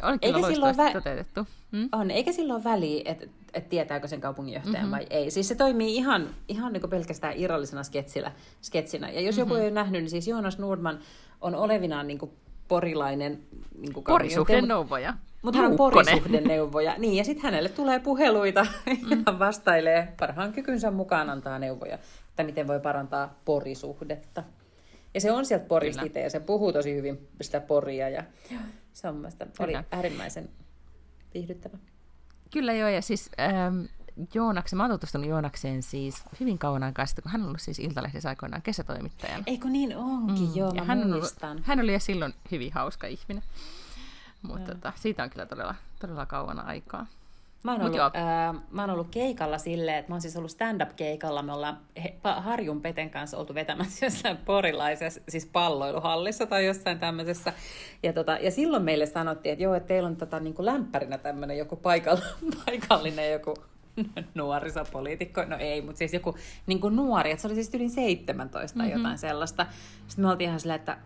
on 0.04 0.20
kyllä 0.20 0.38
eikä 0.38 0.48
silloin 0.48 0.76
vä- 0.76 0.94
toteutettu. 0.94 1.48
Hmm? 1.72 1.90
On, 1.92 2.12
eikä 2.12 2.32
silloin 2.32 2.64
väliä, 2.64 3.02
että 3.06 3.26
et 3.54 3.70
tietääkö 3.70 4.08
sen 4.08 4.22
kaupunginjohtajan 4.22 4.86
mm-hmm. 4.86 4.92
vai 4.92 5.08
ei. 5.10 5.32
Siis 5.32 5.48
se 5.48 5.56
toimii 5.56 5.96
ihan, 5.96 6.30
ihan 6.48 6.74
niin 6.74 6.90
pelkästään 6.90 7.34
irrallisena 7.38 7.84
sketsillä, 7.84 8.32
sketsinä. 8.62 9.10
Ja 9.10 9.22
jos 9.22 9.36
mm-hmm. 9.36 9.50
joku 9.50 9.62
ei 9.62 9.68
ole 9.68 9.72
nähnyt, 9.72 10.02
niin 10.02 10.10
siis 10.10 10.28
Jonas 10.28 10.58
Nordman 10.58 11.00
on 11.42 11.56
olevinaan 11.56 12.08
niin 12.08 12.20
porilainen... 12.68 13.40
Niin 13.78 13.94
Porisuhden 14.04 14.68
neuvoja. 14.68 15.14
Mutta 15.42 15.60
hän 15.60 15.72
on 15.72 15.78
porisuhdeneuvoja. 15.78 16.96
Niin, 17.04 17.16
ja 17.16 17.24
sitten 17.24 17.44
hänelle 17.44 17.70
tulee 17.70 18.00
puheluita 18.00 18.66
ja 18.86 19.18
hän 19.26 19.40
vastailee 19.40 20.14
parhaan 20.20 20.54
kykynsä 20.54 20.92
mukaan 20.92 21.30
antaa 21.30 21.60
neuvoja, 21.60 21.96
että 22.30 22.44
miten 22.44 22.68
voi 22.68 22.80
parantaa 22.80 23.40
porisuhdetta. 23.46 24.44
Ja 25.14 25.22
se 25.22 25.32
on 25.32 25.46
sieltä 25.46 25.66
Porista 25.66 26.04
itse, 26.04 26.20
ja 26.20 26.30
se 26.30 26.40
puhuu 26.40 26.74
tosi 26.74 26.96
hyvin 26.96 27.28
sitä 27.42 27.60
poria, 27.60 28.10
ja 28.10 28.24
se 28.94 29.08
on 29.08 29.26
oli 29.60 29.74
äärimmäisen 29.92 30.50
viihdyttävä. 31.34 31.78
Kyllä 32.52 32.74
joo, 32.74 32.90
ja 32.90 33.02
siis 33.02 33.30
ähm, 33.40 33.82
Joonaksen, 34.34 34.78
mä 34.78 34.84
oon 34.84 34.92
tutustunut 34.92 35.28
Joonakseen 35.28 35.84
siis 35.84 36.24
hyvin 36.40 36.58
kauan 36.58 36.84
aikaa 36.84 37.06
sitten, 37.06 37.24
kun 37.24 37.32
hän 37.32 37.42
on 37.42 37.48
ollut 37.48 37.62
siis 37.62 37.80
Iltalehdessä 37.80 38.30
aikoinaan 38.30 38.62
kesätoimittajana. 38.62 39.44
Eikö 39.48 39.68
niin 39.68 39.98
onkin, 39.98 40.50
mm, 40.50 40.56
joo, 40.56 40.72
ja 40.76 40.84
hän, 40.84 41.04
on 41.04 41.14
ollut, 41.14 41.36
hän 41.64 41.80
oli 41.80 41.94
jo 41.94 42.00
silloin 42.00 42.34
hyvin 42.52 42.74
hauska 42.74 43.08
ihminen. 43.08 43.44
Mutta 44.42 44.72
tota, 44.72 44.94
siitä 44.96 45.24
on 45.24 45.30
kyllä 45.30 45.46
todella, 45.46 45.76
todella 46.00 46.26
kauan 46.26 46.60
aikaa. 46.60 47.06
Mä 47.64 47.72
oon, 47.72 47.82
Mut 47.82 47.86
ollut, 47.86 47.98
joo. 47.98 48.12
ää, 48.14 48.54
mä 48.72 48.82
oon 48.82 48.90
ollut 48.90 49.08
keikalla 49.12 49.58
silleen, 49.58 49.98
että 49.98 50.12
mä 50.12 50.16
oon 50.16 50.22
siis 50.22 50.38
ollut 50.38 50.52
stand-up-keikalla. 50.52 51.44
Me 51.44 51.54
ollaan 51.54 51.78
he, 52.04 52.14
Harjun 52.24 52.82
Peten 52.82 53.10
kanssa 53.10 53.38
oltu 53.38 53.54
vetämässä 53.56 54.06
jossain 54.06 54.38
porilaisessa, 54.38 55.22
siis 55.30 55.46
palloiluhallissa 55.46 56.46
tai 56.46 56.66
jossain 56.66 57.00
tämmöisessä. 57.00 57.54
Ja, 58.04 58.14
tota, 58.14 58.32
ja 58.42 58.52
silloin 58.52 58.84
meille 58.84 59.06
sanottiin, 59.06 59.54
että 59.54 59.64
joo, 59.64 59.74
että 59.74 59.88
teillä 59.88 60.08
on 60.10 60.16
tota, 60.16 60.40
niin 60.40 60.54
kuin 60.54 60.66
lämpärinä 60.66 61.18
tämmöinen 61.18 61.58
joku 61.58 61.76
paikall, 61.76 62.18
paikallinen 62.66 63.32
joku 63.32 63.54
nuorisopoliitikko. 64.36 65.46
No 65.46 65.58
ei, 65.60 65.82
mutta 65.82 66.00
siis 66.00 66.14
joku 66.14 66.36
niin 66.68 66.80
kuin 66.80 66.96
nuori, 66.96 67.32
että 67.32 67.42
se 67.42 67.48
oli 67.48 67.56
siis 67.56 67.74
yli 67.74 67.90
17 67.90 68.78
tai 68.78 68.88
Mhm. 68.88 68.98
jotain 68.98 69.18
sellaista. 69.18 69.66
Sitten 70.08 70.26
me 70.26 70.32
oltiin 70.32 70.48
ihan 70.48 70.60
silleen, 70.60 70.80
että 70.80 70.98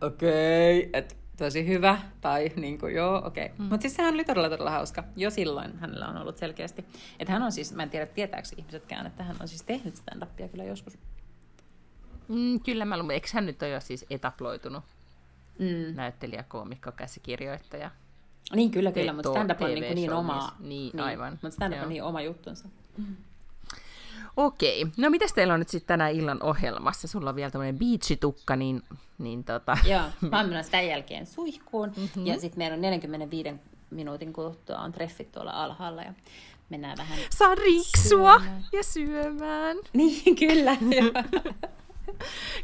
okei, 0.00 0.78
okay, 0.78 0.90
että 0.92 1.14
tosi 1.44 1.66
hyvä, 1.66 1.98
tai 2.20 2.52
niin 2.56 2.78
kuin 2.78 2.94
joo, 2.94 3.22
okei. 3.26 3.46
Okay. 3.46 3.58
Mm. 3.58 3.64
Mutta 3.64 3.82
siis 3.82 3.96
sehän 3.96 4.14
oli 4.14 4.24
todella, 4.24 4.50
todella 4.50 4.70
hauska. 4.70 5.04
Jo 5.16 5.30
silloin 5.30 5.78
hänellä 5.78 6.08
on 6.08 6.16
ollut 6.16 6.38
selkeästi. 6.38 6.84
Että 7.18 7.32
hän 7.32 7.42
on 7.42 7.52
siis, 7.52 7.74
mä 7.74 7.82
en 7.82 7.90
tiedä 7.90 8.06
tietääkö 8.06 8.48
ihmisetkään, 8.56 9.06
että 9.06 9.24
hän 9.24 9.36
on 9.40 9.48
siis 9.48 9.62
tehnyt 9.62 9.96
stand-upia 9.96 10.48
kyllä 10.48 10.64
joskus. 10.64 10.98
Mm, 12.28 12.60
kyllä 12.60 12.84
mä 12.84 12.98
luulen, 12.98 13.14
eikö 13.14 13.28
hän 13.32 13.46
nyt 13.46 13.62
ole 13.62 13.70
jo 13.70 13.80
siis 13.80 14.06
etaploitunut 14.10 14.84
Mm. 15.58 15.96
näyttelijä, 15.96 16.44
koomikko, 16.48 16.92
käsikirjoittaja? 16.92 17.90
Niin 18.54 18.70
kyllä, 18.70 18.92
kyllä, 18.92 19.12
mutta 19.12 19.30
stand-up 19.30 19.62
on 19.62 19.68
niin, 19.68 19.84
kuin 19.84 19.94
niin 19.94 20.08
TV-show, 20.08 20.18
oma... 20.18 20.56
niin, 20.60 21.00
aivan. 21.00 21.32
Mutta 21.32 21.50
stand-up 21.50 21.82
on 21.82 21.88
niin 21.88 22.02
oma 22.02 22.22
juttunsa. 22.22 22.68
Okei, 24.36 24.86
no 24.96 25.10
mitäs 25.10 25.32
teillä 25.32 25.54
on 25.54 25.60
nyt 25.60 25.68
sitten 25.68 25.88
tänä 25.88 26.08
illan 26.08 26.42
ohjelmassa? 26.42 27.08
Sulla 27.08 27.30
on 27.30 27.36
vielä 27.36 27.50
tämmöinen 27.50 27.78
beachitukka, 27.78 28.56
niin, 28.56 28.82
niin 29.18 29.44
tota... 29.44 29.78
Joo, 29.90 30.02
mä 30.30 30.40
oon 30.40 30.48
menossa 30.48 30.72
tämän 30.72 30.86
jälkeen 30.86 31.26
suihkuun. 31.26 31.92
Mm-hmm. 31.96 32.26
Ja 32.26 32.40
sitten 32.40 32.58
meillä 32.58 32.74
on 32.74 32.80
45 32.80 33.48
minuutin 33.90 34.32
kuluttua 34.32 34.78
on 34.78 34.92
treffit 34.92 35.32
tuolla 35.32 35.50
alhaalla. 35.50 36.02
Ja 36.02 36.14
mennään 36.68 36.98
vähän... 36.98 37.18
Saa 37.30 37.54
riksua 37.54 38.38
Syömään. 38.40 38.64
ja 38.72 38.82
syömään. 38.82 39.76
Niin, 39.92 40.36
kyllä. 40.36 40.76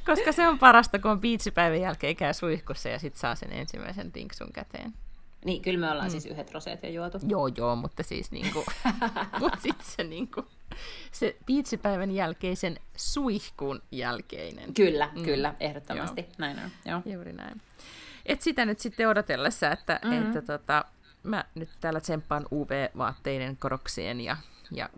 Koska 0.07 0.33
se 0.33 0.49
on 0.49 0.59
parasta, 0.59 0.99
kun 0.99 1.11
on 1.11 1.21
beachipäivän 1.21 1.81
jälkeen 1.81 2.17
käy 2.17 2.35
suihkussa 2.35 2.89
ja 2.89 2.99
sitten 2.99 3.21
saa 3.21 3.35
sen 3.35 3.53
ensimmäisen 3.53 4.13
rinksun 4.15 4.53
käteen. 4.53 4.93
niin, 5.45 5.63
kyllä 5.63 5.79
me 5.79 5.91
ollaan 5.91 6.09
mm. 6.09 6.11
siis 6.11 6.27
yhdet 6.27 6.53
roseet 6.53 6.83
jo 6.83 6.89
juotu. 6.91 7.19
Joo, 7.29 7.47
joo, 7.47 7.77
mutta 7.77 8.03
siis 8.03 8.31
niinku, 8.31 8.65
mut 9.41 9.53
sit 9.63 9.81
se 9.81 10.05
niinku, 10.05 10.45
se 11.13 11.37
beachipäivän 11.47 12.11
jälkeisen 12.11 12.79
suihkun 12.97 13.83
jälkeinen. 13.93 14.75
Kyllä, 14.75 15.11
mm. 15.15 15.25
kyllä, 15.25 15.55
ehdottomasti. 15.61 16.21
Joo. 16.21 16.31
Näin 16.39 16.59
on, 16.59 16.71
joo. 16.85 17.03
Juuri 17.05 17.33
näin. 17.33 17.61
Et 18.27 18.43
sitä 18.43 18.65
nyt 18.65 18.81
sitten 18.81 19.09
odotellessa, 19.09 19.71
että, 19.71 20.01
mm-hmm. 20.05 20.27
että 20.27 20.43
tota, 20.43 20.85
mä 21.23 21.45
nyt 21.55 21.69
täällä 21.81 22.01
tsemppaan 22.01 22.47
UV-vaatteiden, 22.53 23.57
koroksien 23.57 24.21
ja, 24.21 24.37
ja 24.71 24.89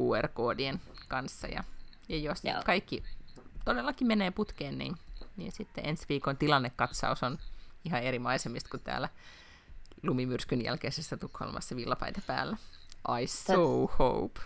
QR-koodien 0.00 0.80
kanssa. 1.08 1.46
Ja, 1.48 1.64
ja 2.08 2.16
jos 2.18 2.44
Joo. 2.44 2.62
kaikki 2.64 3.02
todellakin 3.64 4.06
menee 4.06 4.30
putkeen, 4.30 4.78
niin, 4.78 4.96
niin 5.36 5.52
sitten 5.52 5.86
ensi 5.86 6.06
viikon 6.08 6.36
tilannekatsaus 6.36 7.22
on 7.22 7.38
ihan 7.84 8.02
eri 8.02 8.18
maisemista 8.18 8.70
kuin 8.70 8.82
täällä 8.82 9.08
lumimyrskyn 10.02 10.64
jälkeisessä 10.64 11.16
Tukholmassa 11.16 11.76
villapaita 11.76 12.20
päällä. 12.26 12.56
I 13.22 13.26
so 13.26 13.86
hope. 13.98 14.40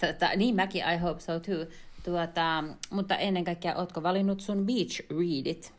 Tota, 0.00 0.36
niin 0.36 0.54
mäkin, 0.54 0.82
I 0.94 0.96
hope 0.96 1.20
so 1.20 1.40
too. 1.40 1.66
Tuota, 2.04 2.64
mutta 2.90 3.16
ennen 3.16 3.44
kaikkea, 3.44 3.76
ootko 3.76 4.02
valinnut 4.02 4.40
sun 4.40 4.66
beach 4.66 5.00
readit? 5.10 5.74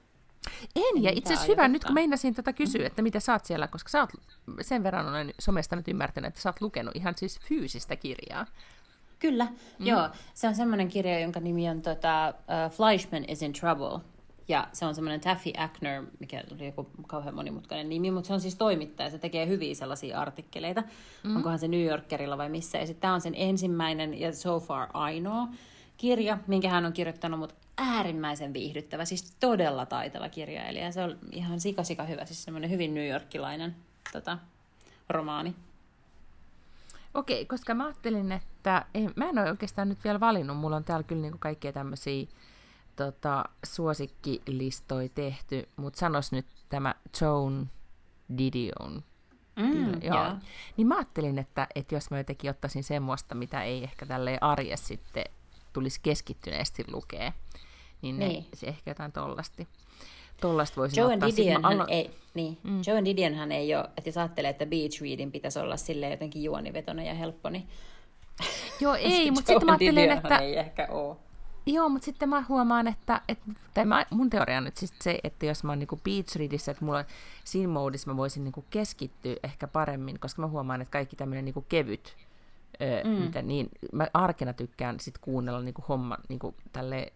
En, 0.75 1.03
ja 1.03 1.11
itse 1.13 1.33
asiassa 1.33 1.51
hyvä, 1.51 1.67
nyt 1.67 1.83
kun 1.83 1.93
meinasin 1.93 2.35
tätä 2.35 2.53
kysyä, 2.53 2.87
että 2.87 3.01
mitä 3.01 3.19
sä 3.19 3.33
oot 3.33 3.45
siellä, 3.45 3.67
koska 3.67 3.89
sä 3.89 3.99
oot, 3.99 4.09
sen 4.61 4.83
verran 4.83 5.09
olen 5.09 5.33
somesta 5.39 5.75
nyt 5.75 5.87
ymmärtänyt, 5.87 6.27
että 6.27 6.41
sä 6.41 6.49
oot 6.49 6.61
lukenut 6.61 6.95
ihan 6.95 7.13
siis 7.17 7.39
fyysistä 7.39 7.95
kirjaa. 7.95 8.45
Kyllä, 9.19 9.45
mm. 9.79 9.85
joo. 9.85 10.09
Se 10.33 10.47
on 10.47 10.55
semmoinen 10.55 10.89
kirja, 10.89 11.19
jonka 11.19 11.39
nimi 11.39 11.69
on 11.69 11.81
tota, 11.81 12.33
uh, 12.37 12.71
Fleischman 12.71 13.25
is 13.27 13.41
in 13.41 13.53
Trouble. 13.53 13.99
Ja 14.47 14.67
se 14.73 14.85
on 14.85 14.95
semmoinen 14.95 15.21
Taffy 15.21 15.51
Ackner, 15.57 16.03
mikä 16.19 16.43
oli 16.51 16.65
joku 16.65 16.87
kauhean 17.07 17.35
monimutkainen 17.35 17.89
nimi, 17.89 18.11
mutta 18.11 18.27
se 18.27 18.33
on 18.33 18.41
siis 18.41 18.55
toimittaja. 18.55 19.09
Se 19.09 19.19
tekee 19.19 19.47
hyviä 19.47 19.75
sellaisia 19.75 20.19
artikkeleita. 20.19 20.83
Mm. 21.23 21.35
Onkohan 21.35 21.59
se 21.59 21.67
New 21.67 21.85
Yorkerilla 21.85 22.37
vai 22.37 22.49
missä. 22.49 22.77
Ja 22.77 22.85
sitten 22.85 23.01
tämä 23.01 23.13
on 23.13 23.21
sen 23.21 23.33
ensimmäinen 23.35 24.19
ja 24.19 24.33
so 24.33 24.59
far 24.59 24.87
ainoa 24.93 25.47
kirja, 25.97 26.37
minkä 26.47 26.69
hän 26.69 26.85
on 26.85 26.93
kirjoittanut, 26.93 27.39
mutta 27.39 27.55
äärimmäisen 27.77 28.53
viihdyttävä, 28.53 29.05
siis 29.05 29.35
todella 29.39 29.85
taitava 29.85 30.29
kirjailija. 30.29 30.91
Se 30.91 31.03
on 31.03 31.17
ihan 31.31 31.59
sika, 31.59 31.83
sika 31.83 32.03
hyvä, 32.03 32.25
siis 32.25 32.43
semmoinen 32.43 32.69
hyvin 32.69 32.93
New 32.93 33.09
Yorkilainen 33.09 33.75
tota, 34.11 34.37
romaani. 35.09 35.55
Okei, 37.13 37.45
koska 37.45 37.73
mä 37.73 37.85
ajattelin, 37.85 38.31
että 38.31 38.85
ei, 38.93 39.09
mä 39.15 39.29
en 39.29 39.39
ole 39.39 39.49
oikeastaan 39.49 39.89
nyt 39.89 40.03
vielä 40.03 40.19
valinnut, 40.19 40.57
mulla 40.57 40.75
on 40.75 40.83
täällä 40.83 41.03
kyllä 41.03 41.21
niinku 41.21 41.37
kaikkea 41.37 41.73
tämmöisiä 41.73 42.27
tota, 42.95 43.45
suosikkilistoja 43.65 45.09
tehty, 45.09 45.69
mutta 45.75 45.99
sanos 45.99 46.31
nyt 46.31 46.45
tämä 46.69 46.95
Joan 47.21 47.69
Didion. 48.37 49.03
Mm, 49.55 49.93
Joo. 49.93 49.99
joo. 50.01 50.35
Niin 50.77 50.87
mä 50.87 50.95
ajattelin, 50.95 51.37
että, 51.39 51.67
että 51.75 51.95
jos 51.95 52.11
mä 52.11 52.17
jotenkin 52.17 52.49
ottaisin 52.49 52.83
semmoista, 52.83 53.35
mitä 53.35 53.63
ei 53.63 53.83
ehkä 53.83 54.05
tälleen 54.05 54.43
arjessa 54.43 54.87
sitten 54.87 55.23
tulisi 55.73 55.99
keskittyneesti 56.03 56.83
lukea, 56.91 57.31
niin, 58.01 58.19
ne, 58.19 58.27
Niin. 58.27 58.45
se 58.53 58.67
ehkä 58.67 58.91
jotain 58.91 59.11
tollasti. 59.11 59.67
Tollasta 60.41 60.75
voisin 60.81 61.01
Joe 61.01 61.13
ottaa. 61.13 61.29
Didion 61.29 61.63
hän 61.63 61.71
aloin- 61.71 61.89
ei, 61.89 62.11
niin, 62.33 62.57
mm. 62.63 62.81
Joe 62.87 63.05
Didionhan 63.05 63.51
ei 63.51 63.75
ole, 63.75 63.89
että 63.97 64.09
jos 64.09 64.17
ajattelee, 64.17 64.49
että 64.51 64.65
beach 64.65 65.01
reading 65.01 65.31
pitäisi 65.31 65.59
olla 65.59 65.77
sille 65.77 66.09
jotenkin 66.09 66.43
juonivetoinen 66.43 67.05
ja 67.05 67.13
helppo, 67.13 67.49
niin 67.49 67.67
Joo, 68.79 68.95
ei, 68.99 69.31
mutta 69.31 69.47
sitten 69.47 69.65
mä 69.65 69.71
ajattelen, 69.71 69.95
Didionhan 69.95 70.17
että... 70.33 70.37
ei 70.37 70.57
ehkä 70.57 70.87
ole. 70.91 71.15
Joo, 71.65 71.89
mutta 71.89 72.05
sitten 72.05 72.29
mä 72.29 72.43
huomaan, 72.49 72.87
että, 72.87 73.21
että 73.27 73.51
tai 73.73 73.85
mä, 73.85 74.05
mun 74.09 74.29
teoria 74.29 74.57
on 74.57 74.63
nyt 74.63 74.77
siis 74.77 74.93
se, 75.01 75.19
että 75.23 75.45
jos 75.45 75.63
mä 75.63 75.71
oon 75.71 75.79
niinku 75.79 75.99
beach 76.03 76.35
readissä, 76.35 76.71
että 76.71 76.85
mulla 76.85 77.05
siinä 77.43 77.73
moodissa 77.73 78.11
mä 78.11 78.17
voisin 78.17 78.43
niinku 78.43 78.65
keskittyä 78.69 79.35
ehkä 79.43 79.67
paremmin, 79.67 80.19
koska 80.19 80.41
mä 80.41 80.47
huomaan, 80.47 80.81
että 80.81 80.91
kaikki 80.91 81.15
tämmöinen 81.15 81.45
niinku 81.45 81.65
kevyt, 81.69 82.15
mm. 83.03 83.09
mitä 83.09 83.41
niin, 83.41 83.69
mä 83.91 84.07
arkena 84.13 84.53
tykkään 84.53 84.99
sit 84.99 85.17
kuunnella 85.17 85.61
niinku 85.61 85.83
homma, 85.89 86.17
niinku 86.29 86.55
tälle 86.73 87.13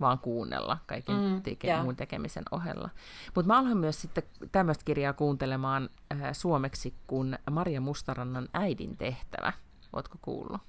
vaan 0.00 0.18
kuunnella 0.18 0.78
kaiken 0.86 1.16
Mm, 1.16 1.42
teke, 1.42 1.68
joo. 1.68 1.82
muun 1.82 1.96
tekemisen 1.96 2.44
ohella. 2.50 2.90
Mutta 3.34 3.46
mä 3.46 3.58
aloin 3.58 3.78
myös 3.78 4.00
sitten 4.00 4.22
tämmöistä 4.52 4.84
kirjaa 4.84 5.12
kuuntelemaan 5.12 5.90
äh, 6.12 6.20
suomeksi 6.32 6.94
kuin 7.06 7.38
Maria 7.50 7.80
Mustarannan 7.80 8.48
äidin 8.52 8.96
tehtävä. 8.96 9.52
Ootko 9.92 10.18
kuullut? 10.22 10.60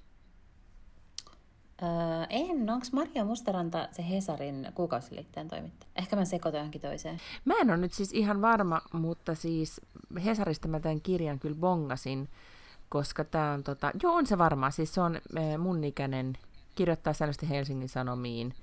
Öö, 1.83 2.25
en, 2.29 2.69
onko 2.69 2.85
Maria 2.91 3.25
Mustaranta 3.25 3.87
se 3.91 4.09
Hesarin 4.09 4.71
kuukausiliitteen 4.75 5.47
toimittaja? 5.47 5.91
Ehkä 5.95 6.15
mä 6.15 6.25
sekoitan 6.25 6.59
johonkin 6.59 6.81
toiseen. 6.81 7.17
Mä 7.45 7.53
en 7.61 7.69
ole 7.69 7.77
nyt 7.77 7.93
siis 7.93 8.13
ihan 8.13 8.41
varma, 8.41 8.81
mutta 8.93 9.35
siis 9.35 9.81
Hesarista 10.25 10.67
mä 10.67 10.79
tämän 10.79 11.01
kirjan 11.01 11.39
kyllä 11.39 11.55
bongasin, 11.55 12.29
koska 12.89 13.23
tämä 13.23 13.51
on 13.51 13.63
tota, 13.63 13.91
joo 14.03 14.13
on 14.13 14.27
se 14.27 14.37
varmaan, 14.37 14.71
siis 14.71 14.93
se 14.93 15.01
on 15.01 15.21
mun 15.57 15.83
ikäinen, 15.83 16.37
kirjoittaa 16.75 17.13
säännöllisesti 17.13 17.49
Helsingin 17.49 17.89
Sanomiin, 17.89 18.53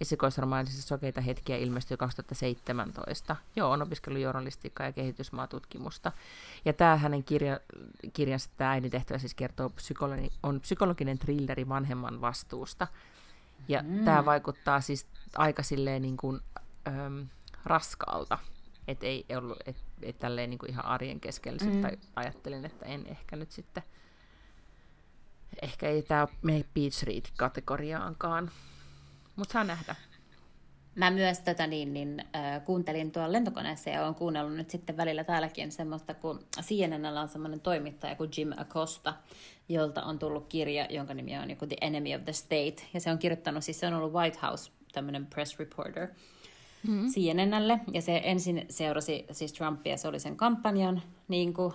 esikoisromaanisissa 0.00 0.88
sokeita 0.88 1.20
hetkiä 1.20 1.56
ilmestyi 1.56 1.96
2017. 1.96 3.36
Joo, 3.56 3.70
on 3.70 3.82
opiskellut 3.82 4.22
journalistiikkaa 4.22 4.86
ja 4.86 4.92
kehitysmaatutkimusta. 4.92 6.12
Ja 6.64 6.72
tämä 6.72 6.96
hänen 6.96 7.24
kirja, 7.24 7.60
kirjansa, 8.12 8.50
tämä 8.56 8.70
äidin 8.70 8.90
tehtävä 8.90 9.18
siis 9.18 9.34
kertoo, 9.34 9.70
psykologi, 9.70 10.30
on 10.42 10.60
psykologinen 10.60 11.18
trilleri 11.18 11.68
vanhemman 11.68 12.20
vastuusta. 12.20 12.86
Ja 13.68 13.82
mm. 13.82 14.04
tämä 14.04 14.24
vaikuttaa 14.24 14.80
siis 14.80 15.06
aika 15.36 15.62
silleen 15.62 16.02
niin 16.02 16.16
kuin, 16.16 16.40
äm, 16.88 17.26
raskaalta. 17.64 18.38
Että 18.88 19.06
ei 19.06 19.24
ollut, 19.36 19.58
et, 19.66 19.76
et 20.02 20.18
tälleen 20.18 20.50
niin 20.50 20.58
kuin 20.58 20.70
ihan 20.70 20.84
arjen 20.84 21.20
keskellä. 21.20 21.58
Mm. 21.64 21.82
Tai 21.82 21.98
ajattelin, 22.16 22.64
että 22.64 22.86
en 22.86 23.06
ehkä 23.06 23.36
nyt 23.36 23.52
sitten, 23.52 23.82
ehkä 25.62 25.88
ei 25.88 26.02
tämä 26.02 26.28
mene 26.42 26.64
Beach 26.74 27.02
Read-kategoriaankaan. 27.02 28.50
Mutta 29.36 29.52
saa 29.52 29.64
nähdä. 29.64 29.96
Mä 30.94 31.10
myös 31.10 31.38
tota, 31.38 31.66
niin, 31.66 31.94
niin, 31.94 32.24
äh, 32.36 32.64
kuuntelin 32.64 33.12
tuolla 33.12 33.32
lentokoneessa 33.32 33.90
ja 33.90 34.02
olen 34.02 34.14
kuunnellut 34.14 34.56
nyt 34.56 34.70
sitten 34.70 34.96
välillä 34.96 35.24
täälläkin 35.24 35.72
semmoista, 35.72 36.14
kun 36.14 36.40
CNNllä 36.60 37.20
on 37.20 37.28
semmoinen 37.28 37.60
toimittaja 37.60 38.14
kuin 38.14 38.30
Jim 38.36 38.52
Acosta, 38.56 39.14
jolta 39.68 40.02
on 40.02 40.18
tullut 40.18 40.46
kirja, 40.48 40.86
jonka 40.90 41.14
nimi 41.14 41.38
on 41.38 41.50
joku 41.50 41.66
The 41.66 41.76
Enemy 41.80 42.14
of 42.14 42.24
the 42.24 42.32
State. 42.32 42.76
Ja 42.94 43.00
se 43.00 43.10
on 43.10 43.18
kirjoittanut, 43.18 43.64
siis 43.64 43.80
se 43.80 43.86
on 43.86 43.94
ollut 43.94 44.12
White 44.12 44.38
House 44.42 44.70
tämmöinen 44.92 45.26
press 45.26 45.58
reporter 45.58 46.08
mm-hmm. 46.88 47.08
CNNlle. 47.08 47.80
Ja 47.92 48.02
se 48.02 48.20
ensin 48.24 48.66
seurasi 48.70 49.26
siis 49.32 49.52
Trumpia, 49.52 49.96
se 49.96 50.08
oli 50.08 50.20
sen 50.20 50.36
kampanjan 50.36 51.02
niin 51.28 51.54
kuin, 51.54 51.72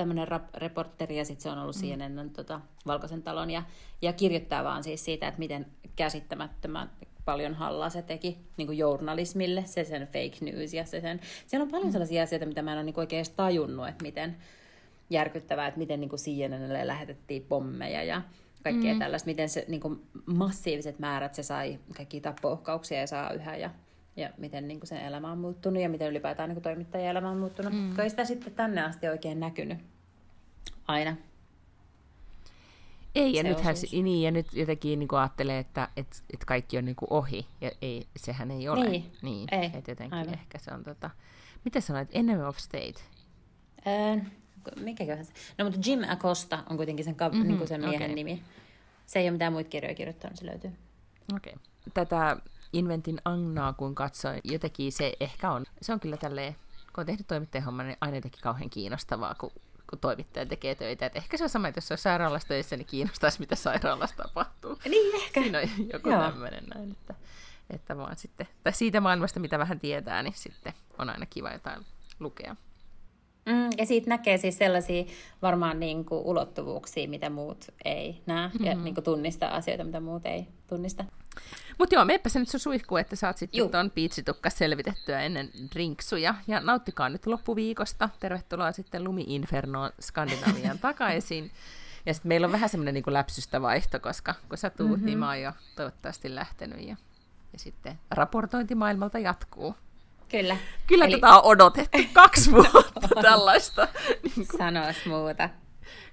tämmöinen 0.00 0.28
rap- 0.28 0.54
reporteri 0.54 1.18
ja 1.18 1.24
sitten 1.24 1.42
se 1.42 1.50
on 1.50 1.58
ollut 1.58 1.76
mm. 1.76 1.82
CNN 1.82 2.30
tota, 2.30 2.60
Valkoisen 2.86 3.22
talon 3.22 3.50
ja, 3.50 3.62
ja 4.02 4.12
kirjoittaa 4.12 4.64
vaan 4.64 4.84
siis 4.84 5.04
siitä, 5.04 5.28
että 5.28 5.38
miten 5.38 5.66
käsittämättömän 5.96 6.90
paljon 7.24 7.54
hallaa 7.54 7.90
se 7.90 8.02
teki 8.02 8.38
niin 8.56 8.66
kuin 8.66 8.78
journalismille, 8.78 9.62
se 9.66 9.84
sen 9.84 10.06
fake 10.06 10.36
news 10.40 10.74
ja 10.74 10.84
se 10.84 11.00
sen... 11.00 11.20
Siellä 11.46 11.64
on 11.64 11.70
paljon 11.70 11.88
mm. 11.88 11.92
sellaisia 11.92 12.22
asioita, 12.22 12.46
mitä 12.46 12.62
mä 12.62 12.72
en 12.72 12.78
ole 12.78 12.84
niin 12.84 12.98
oikein 12.98 13.18
edes 13.18 13.30
tajunnut, 13.30 13.88
että 13.88 14.02
miten 14.02 14.36
järkyttävää, 15.10 15.66
että 15.66 15.78
miten 15.78 16.00
niin 16.00 16.08
kuin 16.08 16.20
CNNlle 16.20 16.86
lähetettiin 16.86 17.46
pommeja 17.48 18.02
ja 18.02 18.22
kaikkea 18.62 18.92
mm. 18.92 18.98
tällaista, 18.98 19.26
miten 19.26 19.48
se 19.48 19.64
niin 19.68 19.80
kuin 19.80 20.02
massiiviset 20.26 20.98
määrät 20.98 21.34
se 21.34 21.42
sai 21.42 21.78
kaikkia 21.96 22.20
tappouhkauksia 22.20 23.00
ja 23.00 23.06
saa 23.06 23.32
yhä 23.32 23.56
ja, 23.56 23.70
ja 24.16 24.30
miten 24.38 24.68
niin 24.68 24.80
kuin 24.80 24.88
sen 24.88 25.00
elämä 25.00 25.32
on 25.32 25.38
muuttunut 25.38 25.82
ja 25.82 25.88
miten 25.88 26.10
ylipäätään 26.10 26.48
niin 26.48 26.62
toimittajien 26.62 27.10
elämä 27.10 27.30
on 27.30 27.38
muuttunut. 27.38 27.72
Mm. 27.72 27.94
Kai 27.96 28.10
sitä 28.10 28.24
sitten 28.24 28.54
tänne 28.54 28.82
asti 28.82 29.08
oikein 29.08 29.40
näkynyt 29.40 29.78
aina. 30.88 31.16
Ei, 33.14 33.34
ja 33.34 33.42
nythän 33.42 33.74
niin, 34.02 34.22
ja 34.22 34.30
nyt 34.30 34.52
jotenkin 34.52 34.98
niin 34.98 35.08
kuin 35.08 35.18
ajattelee, 35.18 35.58
että 35.58 35.88
et, 35.96 36.22
et 36.34 36.44
kaikki 36.44 36.78
on 36.78 36.84
niin 36.84 36.96
kuin 36.96 37.12
ohi, 37.12 37.46
ja 37.60 37.70
ei, 37.82 38.06
sehän 38.16 38.50
ei 38.50 38.68
ole. 38.68 38.88
Niin, 38.88 39.12
niin 39.22 39.48
ei. 39.52 39.70
Että 39.74 39.90
jotenkin 39.90 40.18
Aivan. 40.18 40.34
ehkä 40.34 40.58
se 40.58 40.74
on 40.74 40.84
tota... 40.84 41.10
Miten 41.64 41.82
sanoit, 41.82 42.08
enemy 42.12 42.46
of 42.46 42.58
state? 42.58 43.00
Öö, 43.86 44.16
mikäköhän 44.80 45.24
se? 45.24 45.32
No 45.58 45.64
mutta 45.64 45.90
Jim 45.90 46.00
Acosta 46.08 46.64
on 46.70 46.76
kuitenkin 46.76 47.04
sen, 47.04 47.14
ka- 47.14 47.28
mm-hmm, 47.28 47.46
niin 47.46 47.58
kuin 47.58 47.68
sen 47.68 47.80
miehen 47.80 48.02
okay. 48.02 48.14
nimi. 48.14 48.42
Se 49.06 49.18
ei 49.18 49.24
ole 49.24 49.30
mitään 49.30 49.52
muita 49.52 49.70
kirjoja 49.70 49.94
kirjoittanut, 49.94 50.38
se 50.38 50.46
löytyy. 50.46 50.70
Okei. 51.36 51.52
Okay. 51.52 51.64
Tätä 51.94 52.36
Inventin 52.72 53.20
Agnaa 53.24 53.72
kun 53.72 53.94
katsoin, 53.94 54.40
jotenkin 54.44 54.92
se 54.92 55.12
ehkä 55.20 55.50
on, 55.50 55.66
se 55.82 55.92
on 55.92 56.00
kyllä 56.00 56.16
tälleen, 56.16 56.56
kun 56.94 57.02
on 57.02 57.06
tehnyt 57.06 57.26
toimittajan 57.26 57.64
homma, 57.64 57.82
niin 57.82 57.96
aina 58.00 58.16
jotenkin 58.16 58.42
kauhean 58.42 58.70
kiinnostavaa, 58.70 59.34
kun 59.34 59.52
kun 59.90 59.98
toimittaja 59.98 60.46
tekee 60.46 60.74
töitä. 60.74 61.06
Et 61.06 61.16
ehkä 61.16 61.36
se 61.36 61.44
on 61.44 61.50
sama, 61.50 61.68
että 61.68 61.78
jos 61.78 61.92
on 61.92 61.98
sairaalassa 61.98 62.48
töissä, 62.48 62.76
niin 62.76 62.86
kiinnostaisi, 62.86 63.40
mitä 63.40 63.56
sairaalassa 63.56 64.16
tapahtuu. 64.16 64.78
Niin 64.84 65.16
ehkä. 65.16 65.40
Siinä 65.40 65.58
on 65.58 65.88
joku 65.92 66.08
tämmöinen 66.08 66.64
näin, 66.74 66.90
että, 66.90 67.14
että 67.70 67.96
vaan 67.96 68.16
sitten, 68.16 68.48
tai 68.64 68.72
siitä 68.72 69.00
maailmasta, 69.00 69.40
mitä 69.40 69.58
vähän 69.58 69.80
tietää, 69.80 70.22
niin 70.22 70.34
sitten 70.36 70.72
on 70.98 71.10
aina 71.10 71.26
kiva 71.26 71.50
jotain 71.50 71.86
lukea. 72.20 72.56
Mm, 73.46 73.70
ja 73.78 73.86
siitä 73.86 74.08
näkee 74.08 74.36
siis 74.36 74.58
sellaisia 74.58 75.04
varmaan 75.42 75.80
niin 75.80 76.04
kuin 76.04 76.24
ulottuvuuksia, 76.24 77.08
mitä 77.08 77.30
muut 77.30 77.64
ei 77.84 78.22
näe, 78.26 78.48
mm-hmm. 78.48 78.66
ja 78.66 78.74
niin 78.74 78.94
kuin 78.94 79.04
tunnistaa 79.04 79.54
asioita, 79.54 79.84
mitä 79.84 80.00
muut 80.00 80.26
ei 80.26 80.46
tunnista. 80.68 81.04
Mutta 81.78 81.94
joo, 81.94 82.04
meppä 82.04 82.28
se 82.28 82.38
nyt 82.38 82.48
sun 82.48 82.60
suihku, 82.60 82.96
että 82.96 83.16
saat 83.16 83.36
sitten 83.36 83.70
tuon 83.70 83.90
piitsitukka 83.90 84.50
selvitettyä 84.50 85.20
ennen 85.20 85.50
drinksuja. 85.74 86.34
Ja 86.46 86.60
nauttikaa 86.60 87.08
nyt 87.08 87.26
loppuviikosta. 87.26 88.08
Tervetuloa 88.20 88.72
sitten 88.72 89.04
Lumi-infernoon 89.04 89.90
Skandinavian 90.00 90.78
takaisin. 90.88 91.50
Ja 92.06 92.14
sitten 92.14 92.28
meillä 92.28 92.44
on 92.44 92.52
vähän 92.52 92.68
semmoinen 92.68 92.94
niin 92.94 93.04
läpsystä 93.06 93.62
vaihto, 93.62 94.00
koska 94.00 94.34
kun 94.48 94.58
sä 94.58 94.70
tuut, 94.70 94.90
mm-hmm. 94.90 95.06
niin 95.06 95.18
mä 95.18 95.26
oon 95.26 95.40
jo 95.40 95.52
toivottavasti 95.76 96.34
lähtenyt. 96.34 96.80
Ja, 96.80 96.96
ja 97.52 97.58
sitten 97.58 97.98
raportointi 98.10 98.74
maailmalta 98.74 99.18
jatkuu. 99.18 99.74
Kyllä. 100.30 100.56
Kyllä 100.86 101.04
Eli... 101.04 101.12
tätä 101.12 101.28
on 101.28 101.44
odotettu 101.44 101.98
kaksi 102.12 102.52
vuotta 102.52 103.08
tällaista. 103.22 103.88
niin 104.22 104.34
kuin... 104.34 104.58
Sanois 104.58 105.06
muuta. 105.06 105.48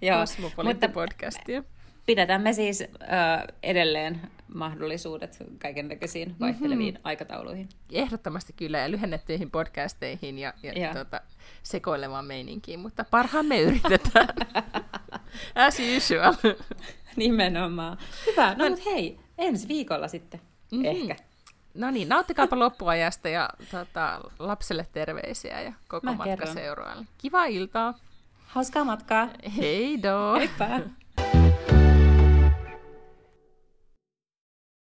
Joo, 0.01 0.19
mutta 0.63 0.89
podcastia. 0.89 1.63
Pidetään 2.05 2.41
me 2.41 2.53
siis 2.53 2.81
äh, 2.81 3.43
edelleen 3.63 4.21
mahdollisuudet 4.53 5.37
kaiken 5.61 5.87
näköisiin 5.87 6.29
mhm. 6.29 6.39
vaihteleviin 6.39 6.93
mm-hmm. 6.93 7.07
aikatauluihin. 7.07 7.69
Ehdottomasti 7.91 8.53
kyllä, 8.53 8.77
ja 8.77 8.91
lyhennettyihin 8.91 9.51
podcasteihin 9.51 10.39
ja, 10.39 10.53
ja, 10.63 10.73
ja. 10.73 10.93
Tuota, 10.93 11.21
sekoilevaan 11.63 12.25
meininkiin, 12.25 12.79
mutta 12.79 13.05
parhaamme 13.11 13.61
yritetään. 13.61 14.29
As 15.55 15.77
usual. 15.97 16.33
Nimenomaan. 17.15 17.97
Hyvä, 18.25 18.55
no 18.55 18.69
mutta 18.69 18.89
hei, 18.89 19.19
ensi 19.37 19.67
viikolla 19.67 20.07
sitten 20.07 20.41
mm-hmm. 20.71 20.85
ehkä. 20.85 21.15
No 21.77 21.91
niin, 21.91 22.09
nauttikaapa 22.09 22.59
loppuajasta 22.59 23.29
ja 23.29 23.49
tota, 23.71 24.21
lapselle 24.39 24.87
terveisiä 24.93 25.61
ja 25.61 25.73
koko 25.87 26.05
Mä 26.05 26.13
matka 26.13 26.45
seuraavalle. 26.45 27.05
Kivaa 27.17 27.45
iltaa. 27.45 27.93
Hauskaa 28.47 28.83
matkaa. 28.83 29.29
Hei 29.57 30.03
do. 30.03 30.33
Heippa. 30.39 30.65